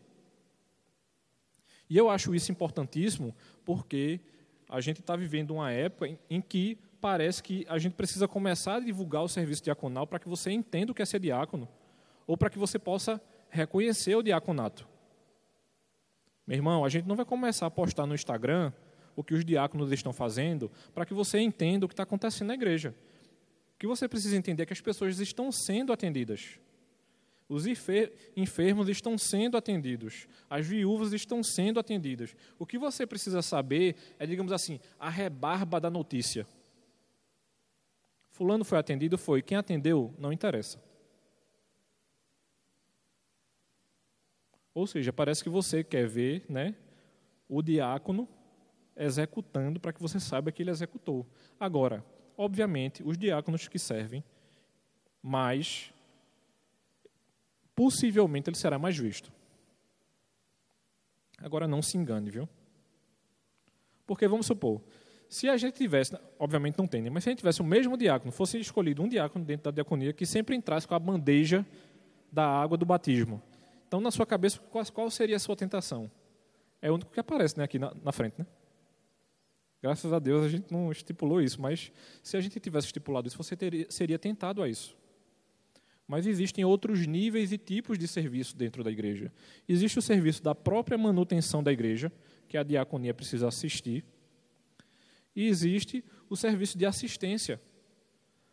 E 1.89 1.97
eu 1.97 2.09
acho 2.09 2.33
isso 2.33 2.51
importantíssimo 2.51 3.35
porque 3.63 4.19
a 4.67 4.81
gente 4.81 5.01
está 5.01 5.15
vivendo 5.15 5.51
uma 5.51 5.71
época 5.71 6.17
em, 6.29 6.41
que 6.41 6.79
parece 6.99 7.43
que 7.43 7.65
a 7.69 7.77
gente 7.77 7.93
precisa 7.93 8.27
começar 8.27 8.75
a 8.75 8.79
divulgar 8.79 9.21
o 9.21 9.27
serviço 9.27 9.63
diaconal 9.63 10.07
para 10.07 10.17
que 10.17 10.27
você 10.27 10.49
entenda 10.49 10.91
o 10.91 10.95
que 10.95 11.01
é 11.01 11.05
ser 11.05 11.19
diácono 11.19 11.67
ou 12.25 12.35
para 12.35 12.49
que 12.49 12.57
você 12.57 12.79
possa 12.79 13.21
reconhecer 13.49 14.15
o 14.15 14.23
diaconato. 14.23 14.87
Meu 16.47 16.57
irmão, 16.57 16.83
a 16.83 16.89
gente 16.89 17.07
não 17.07 17.15
vai 17.15 17.25
começar 17.25 17.67
a 17.67 17.71
postar 17.71 18.05
no 18.05 18.15
Instagram 18.15 18.71
o 19.15 19.23
que 19.23 19.33
os 19.33 19.45
diáconos 19.45 19.91
estão 19.91 20.11
fazendo 20.11 20.71
para 20.93 21.05
que 21.05 21.13
você 21.13 21.39
entenda 21.39 21.85
o 21.85 21.89
que 21.89 21.93
está 21.93 22.03
acontecendo 22.03 22.47
na 22.47 22.53
igreja. 22.53 22.93
O 23.75 23.79
que 23.79 23.87
você 23.87 24.07
precisa 24.07 24.35
entender 24.35 24.63
é 24.63 24.65
que 24.65 24.73
as 24.73 24.81
pessoas 24.81 25.19
estão 25.19 25.51
sendo 25.51 25.91
atendidas. 25.91 26.59
Os 27.47 27.67
enfermos 27.67 28.89
estão 28.89 29.17
sendo 29.17 29.55
atendidos. 29.55 30.27
As 30.49 30.65
viúvas 30.65 31.13
estão 31.13 31.43
sendo 31.43 31.79
atendidas. 31.79 32.35
O 32.57 32.65
que 32.65 32.77
você 32.77 33.05
precisa 33.05 33.41
saber 33.41 33.95
é, 34.17 34.25
digamos 34.25 34.51
assim, 34.51 34.79
a 34.99 35.09
rebarba 35.09 35.79
da 35.79 35.89
notícia. 35.89 36.47
Fulano 38.31 38.65
foi 38.65 38.79
atendido, 38.79 39.17
foi. 39.17 39.41
Quem 39.41 39.57
atendeu, 39.57 40.13
não 40.17 40.33
interessa. 40.33 40.83
Ou 44.73 44.85
seja, 44.87 45.13
parece 45.13 45.41
que 45.41 45.49
você 45.49 45.83
quer 45.83 46.05
ver 46.07 46.43
né, 46.49 46.75
o 47.47 47.61
diácono 47.61 48.27
executando 48.95 49.79
para 49.79 49.91
que 49.91 50.01
você 50.01 50.19
saiba 50.19 50.51
que 50.51 50.63
ele 50.63 50.71
executou. 50.71 51.25
Agora, 51.59 52.03
obviamente, 52.37 53.03
os 53.03 53.17
diáconos 53.17 53.67
que 53.67 53.77
servem, 53.77 54.23
mas 55.21 55.93
possivelmente 57.75 58.49
ele 58.49 58.57
será 58.57 58.79
mais 58.79 58.97
visto. 58.97 59.31
Agora 61.39 61.67
não 61.67 61.81
se 61.81 61.97
engane, 61.97 62.29
viu? 62.29 62.47
Porque 64.07 64.27
vamos 64.27 64.45
supor, 64.45 64.81
se 65.27 65.49
a 65.49 65.57
gente 65.57 65.75
tivesse, 65.75 66.17
obviamente 66.39 66.77
não 66.77 66.87
tem, 66.87 67.01
né? 67.01 67.09
mas 67.09 67.23
se 67.23 67.29
a 67.29 67.31
gente 67.31 67.39
tivesse 67.39 67.61
o 67.61 67.65
mesmo 67.65 67.97
diácono, 67.97 68.31
fosse 68.31 68.59
escolhido 68.59 69.01
um 69.01 69.09
diácono 69.09 69.43
dentro 69.43 69.65
da 69.65 69.71
diaconia 69.71 70.13
que 70.13 70.25
sempre 70.25 70.55
entrasse 70.55 70.87
com 70.87 70.93
a 70.93 70.99
bandeja 70.99 71.65
da 72.31 72.45
água 72.45 72.77
do 72.77 72.85
batismo. 72.85 73.41
Então, 73.87 73.99
na 73.99 74.11
sua 74.11 74.25
cabeça, 74.25 74.59
qual, 74.93 75.09
seria 75.09 75.35
a 75.35 75.39
sua 75.39 75.55
tentação? 75.55 76.09
É 76.81 76.91
o 76.91 76.95
único 76.95 77.11
que 77.11 77.19
aparece 77.19 77.57
né, 77.57 77.63
aqui 77.63 77.79
na, 77.79 77.93
na 78.03 78.11
frente, 78.11 78.35
né? 78.37 78.45
Graças 79.85 80.11
a 80.11 80.17
Deus 80.17 80.43
a 80.43 80.49
gente 80.49 80.71
não 80.71 80.91
estipulou 80.91 81.39
isso, 81.39 81.61
mas 81.61 81.91
se 82.23 82.35
a 82.35 82.41
gente 82.41 82.59
tivesse 82.59 82.87
estipulado 82.87 83.27
isso, 83.27 83.37
você 83.37 83.55
teria, 83.55 83.85
seria 83.87 84.17
tentado 84.17 84.63
a 84.63 84.67
isso. 84.67 84.97
Mas 86.07 86.25
existem 86.25 86.65
outros 86.65 87.05
níveis 87.05 87.51
e 87.51 87.57
tipos 87.59 87.99
de 87.99 88.07
serviço 88.07 88.57
dentro 88.57 88.83
da 88.83 88.89
igreja. 88.89 89.31
Existe 89.69 89.99
o 89.99 90.01
serviço 90.01 90.41
da 90.41 90.55
própria 90.55 90.97
manutenção 90.97 91.61
da 91.61 91.71
igreja, 91.71 92.11
que 92.47 92.57
a 92.57 92.63
diaconia 92.63 93.13
precisa 93.13 93.47
assistir. 93.47 94.03
E 95.35 95.45
existe 95.45 96.03
o 96.31 96.35
serviço 96.35 96.79
de 96.79 96.85
assistência, 96.87 97.61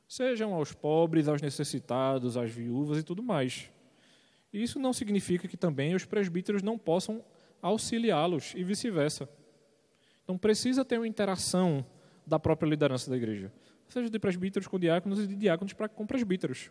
sejam 0.07 0.53
aos 0.53 0.75
pobres, 0.75 1.29
aos 1.29 1.41
necessitados, 1.41 2.37
às 2.37 2.51
viúvas 2.51 2.99
e 2.99 3.03
tudo 3.03 3.23
mais. 3.23 3.71
Isso 4.53 4.79
não 4.79 4.93
significa 4.93 5.49
que 5.49 5.57
também 5.57 5.95
os 5.95 6.05
presbíteros 6.05 6.63
não 6.63 6.77
possam 6.77 7.25
auxiliá-los 7.63 8.53
e 8.55 8.63
vice-versa. 8.63 9.27
Então 10.33 10.39
precisa 10.39 10.83
ter 10.83 10.97
uma 10.97 11.07
interação 11.07 11.85
da 12.27 12.39
própria 12.39 12.67
liderança 12.67 13.11
da 13.11 13.17
igreja, 13.19 13.53
seja 13.87 14.09
de 14.09 14.19
presbíteros 14.19 14.67
com 14.67 14.79
diáconos 14.79 15.19
e 15.19 15.27
de 15.27 15.37
diáconos 15.37 15.75
com 15.95 16.07
presbíteros. 16.07 16.71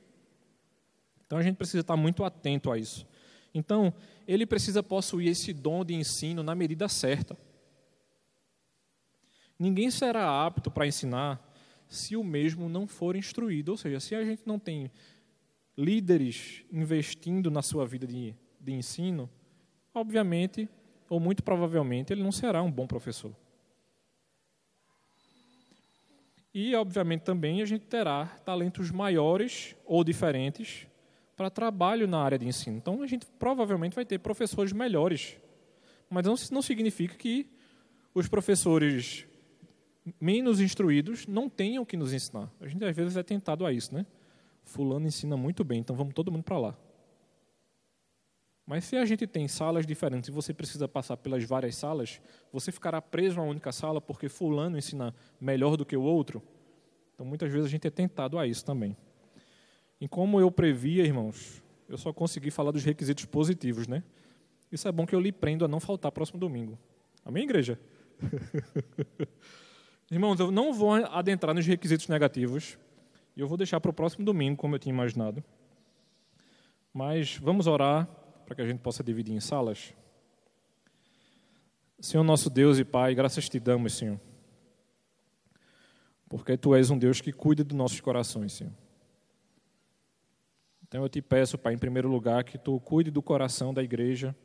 Então 1.27 1.37
a 1.37 1.43
gente 1.43 1.57
precisa 1.57 1.81
estar 1.81 1.95
muito 1.95 2.23
atento 2.23 2.71
a 2.71 2.77
isso. 2.79 3.05
Então, 3.53 3.93
ele 4.27 4.47
precisa 4.47 4.81
possuir 4.81 5.27
esse 5.27 5.53
dom 5.53 5.85
de 5.85 5.93
ensino 5.93 6.41
na 6.41 6.55
medida 6.55 6.87
certa. 6.87 7.37
Ninguém 9.59 9.91
será 9.91 10.43
apto 10.43 10.71
para 10.71 10.87
ensinar 10.87 11.39
se 11.87 12.15
o 12.15 12.23
mesmo 12.23 12.67
não 12.67 12.87
for 12.87 13.15
instruído, 13.15 13.69
ou 13.69 13.77
seja, 13.77 13.99
se 13.99 14.15
a 14.15 14.25
gente 14.25 14.41
não 14.43 14.57
tem 14.57 14.89
líderes 15.77 16.63
investindo 16.71 17.51
na 17.51 17.61
sua 17.61 17.85
vida 17.85 18.07
de, 18.07 18.33
de 18.59 18.71
ensino, 18.71 19.29
obviamente, 19.93 20.67
ou 21.07 21.19
muito 21.19 21.43
provavelmente, 21.43 22.11
ele 22.11 22.23
não 22.23 22.31
será 22.31 22.63
um 22.63 22.71
bom 22.71 22.87
professor. 22.87 23.35
E, 26.53 26.75
obviamente, 26.75 27.21
também 27.21 27.61
a 27.61 27.65
gente 27.65 27.85
terá 27.85 28.25
talentos 28.45 28.91
maiores 28.91 29.75
ou 29.85 30.03
diferentes 30.03 30.87
para 31.35 31.49
trabalho 31.49 32.07
na 32.07 32.21
área 32.21 32.37
de 32.37 32.47
ensino. 32.47 32.77
Então, 32.77 33.01
a 33.01 33.07
gente 33.07 33.25
provavelmente 33.39 33.95
vai 33.95 34.05
ter 34.05 34.19
professores 34.19 34.73
melhores. 34.73 35.37
Mas 36.09 36.25
não, 36.25 36.35
não 36.51 36.61
significa 36.61 37.15
que 37.15 37.49
os 38.13 38.27
professores 38.27 39.25
menos 40.19 40.59
instruídos 40.59 41.25
não 41.25 41.49
tenham 41.49 41.85
que 41.85 41.95
nos 41.95 42.13
ensinar. 42.13 42.51
A 42.59 42.67
gente, 42.67 42.83
às 42.83 42.95
vezes, 42.95 43.15
é 43.15 43.23
tentado 43.23 43.65
a 43.65 43.71
isso, 43.71 43.93
né? 43.93 44.05
Fulano 44.63 45.07
ensina 45.07 45.37
muito 45.37 45.63
bem, 45.63 45.79
então 45.79 45.95
vamos 45.95 46.13
todo 46.13 46.31
mundo 46.31 46.43
para 46.43 46.57
lá. 46.57 46.77
Mas 48.71 48.85
se 48.85 48.95
a 48.95 49.03
gente 49.03 49.27
tem 49.27 49.49
salas 49.49 49.85
diferentes 49.85 50.29
e 50.29 50.31
você 50.31 50.53
precisa 50.53 50.87
passar 50.87 51.17
pelas 51.17 51.43
várias 51.43 51.75
salas, 51.75 52.21
você 52.53 52.71
ficará 52.71 53.01
preso 53.01 53.37
a 53.37 53.43
uma 53.43 53.51
única 53.51 53.69
sala 53.69 53.99
porque 53.99 54.29
fulano 54.29 54.77
ensina 54.77 55.13
melhor 55.41 55.75
do 55.75 55.85
que 55.85 55.97
o 55.97 56.01
outro? 56.01 56.41
Então 57.13 57.25
muitas 57.25 57.51
vezes 57.51 57.65
a 57.65 57.69
gente 57.69 57.85
é 57.85 57.89
tentado 57.89 58.39
a 58.39 58.47
isso 58.47 58.63
também. 58.63 58.95
E 59.99 60.07
como 60.07 60.39
eu 60.39 60.49
previa, 60.49 61.03
irmãos, 61.03 61.61
eu 61.89 61.97
só 61.97 62.13
consegui 62.13 62.49
falar 62.49 62.71
dos 62.71 62.85
requisitos 62.85 63.25
positivos, 63.25 63.89
né? 63.89 64.05
Isso 64.71 64.87
é 64.87 64.91
bom 64.93 65.05
que 65.05 65.13
eu 65.13 65.19
lhe 65.19 65.33
prendo 65.33 65.65
a 65.65 65.67
não 65.67 65.81
faltar 65.81 66.09
próximo 66.09 66.39
domingo. 66.39 66.79
Amém, 67.25 67.43
igreja? 67.43 67.77
Irmãos, 70.09 70.39
eu 70.39 70.49
não 70.49 70.71
vou 70.71 70.93
adentrar 70.93 71.53
nos 71.53 71.67
requisitos 71.67 72.07
negativos. 72.07 72.77
E 73.35 73.41
eu 73.41 73.49
vou 73.49 73.57
deixar 73.57 73.81
para 73.81 73.91
o 73.91 73.93
próximo 73.93 74.23
domingo, 74.23 74.55
como 74.55 74.75
eu 74.75 74.79
tinha 74.79 74.93
imaginado. 74.93 75.43
Mas 76.93 77.35
vamos 77.35 77.67
orar 77.67 78.20
para 78.45 78.55
que 78.55 78.61
a 78.61 78.65
gente 78.65 78.79
possa 78.79 79.03
dividir 79.03 79.33
em 79.33 79.39
salas. 79.39 79.93
Senhor 81.99 82.23
nosso 82.23 82.49
Deus 82.49 82.79
e 82.79 82.83
Pai, 82.83 83.13
graças 83.13 83.47
te 83.47 83.59
damos, 83.59 83.93
Senhor. 83.93 84.19
Porque 86.27 86.57
tu 86.57 86.73
és 86.73 86.89
um 86.89 86.97
Deus 86.97 87.21
que 87.21 87.31
cuida 87.31 87.63
dos 87.63 87.77
nossos 87.77 87.99
corações, 87.99 88.53
Senhor. 88.53 88.73
Então 90.87 91.03
eu 91.03 91.09
te 91.09 91.21
peço, 91.21 91.57
Pai, 91.57 91.73
em 91.73 91.77
primeiro 91.77 92.09
lugar, 92.09 92.43
que 92.43 92.57
tu 92.57 92.79
cuide 92.79 93.11
do 93.11 93.21
coração 93.21 93.73
da 93.73 93.83
igreja 93.83 94.35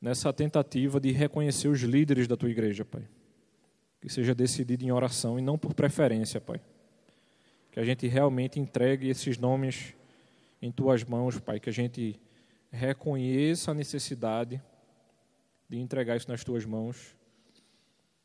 nessa 0.00 0.32
tentativa 0.32 0.98
de 0.98 1.12
reconhecer 1.12 1.68
os 1.68 1.80
líderes 1.80 2.26
da 2.26 2.36
tua 2.36 2.50
igreja, 2.50 2.84
Pai. 2.84 3.08
Que 4.00 4.08
seja 4.08 4.34
decidido 4.34 4.84
em 4.84 4.90
oração 4.90 5.38
e 5.38 5.42
não 5.42 5.56
por 5.56 5.72
preferência, 5.72 6.40
Pai. 6.40 6.60
Que 7.70 7.78
a 7.78 7.84
gente 7.84 8.06
realmente 8.06 8.58
entregue 8.58 9.08
esses 9.08 9.38
nomes 9.38 9.94
em 10.60 10.72
tuas 10.72 11.04
mãos, 11.04 11.38
Pai. 11.38 11.60
Que 11.60 11.70
a 11.70 11.72
gente 11.72 12.20
reconheça 12.74 13.70
a 13.70 13.74
necessidade 13.74 14.60
de 15.68 15.78
entregar 15.78 16.16
isso 16.16 16.28
nas 16.28 16.44
tuas 16.44 16.64
mãos. 16.64 17.16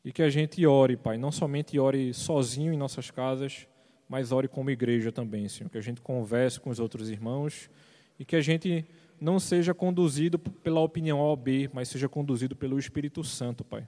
E 0.04 0.12
que 0.12 0.22
a 0.22 0.30
gente 0.30 0.66
ore, 0.66 0.96
Pai. 0.96 1.16
Não 1.16 1.30
somente 1.30 1.78
ore 1.78 2.12
sozinho 2.12 2.72
em 2.72 2.76
nossas 2.76 3.10
casas, 3.10 3.66
mas 4.08 4.32
ore 4.32 4.48
como 4.48 4.70
igreja 4.70 5.12
também, 5.12 5.48
Senhor. 5.48 5.70
Que 5.70 5.78
a 5.78 5.82
gente 5.82 6.00
converse 6.00 6.58
com 6.58 6.70
os 6.70 6.80
outros 6.80 7.10
irmãos 7.10 7.70
e 8.18 8.24
que 8.24 8.34
a 8.34 8.40
gente 8.40 8.84
não 9.20 9.38
seja 9.38 9.72
conduzido 9.72 10.38
pela 10.38 10.80
opinião 10.80 11.20
A 11.20 11.24
ou 11.24 11.36
B, 11.36 11.70
mas 11.72 11.88
seja 11.88 12.08
conduzido 12.08 12.56
pelo 12.56 12.78
Espírito 12.78 13.22
Santo, 13.22 13.62
Pai. 13.62 13.86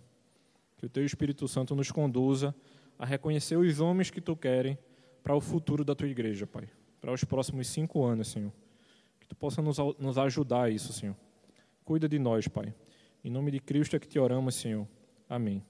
Que 0.77 0.87
o 0.87 0.89
Teu 0.89 1.05
Espírito 1.05 1.49
Santo 1.49 1.75
nos 1.75 1.91
conduza 1.91 2.55
a 2.99 3.07
reconhecer 3.07 3.57
os 3.57 3.81
homens 3.81 4.11
que 4.11 4.21
Tu 4.21 4.37
querem 4.37 4.79
para 5.23 5.35
o 5.35 5.41
futuro 5.41 5.85
da 5.85 5.95
Tua 5.95 6.09
igreja, 6.09 6.47
Pai. 6.47 6.69
Para 7.01 7.13
os 7.13 7.25
próximos 7.25 7.67
cinco 7.69 8.05
anos, 8.05 8.29
Senhor. 8.29 8.53
Tu 9.33 9.37
possa 9.37 9.63
nos, 9.63 9.79
nos 9.99 10.19
ajudar 10.19 10.65
a 10.65 10.69
isso, 10.69 10.93
Senhor. 10.93 11.17
Cuida 11.87 12.07
de 12.07 12.19
nós, 12.19 12.47
Pai. 12.47 12.75
Em 13.25 13.31
nome 13.31 13.51
de 13.51 13.61
Cristo 13.61 13.97
é 13.97 13.99
que 13.99 14.07
te 14.07 14.19
oramos, 14.19 14.55
Senhor. 14.55 14.87
Amém. 15.27 15.65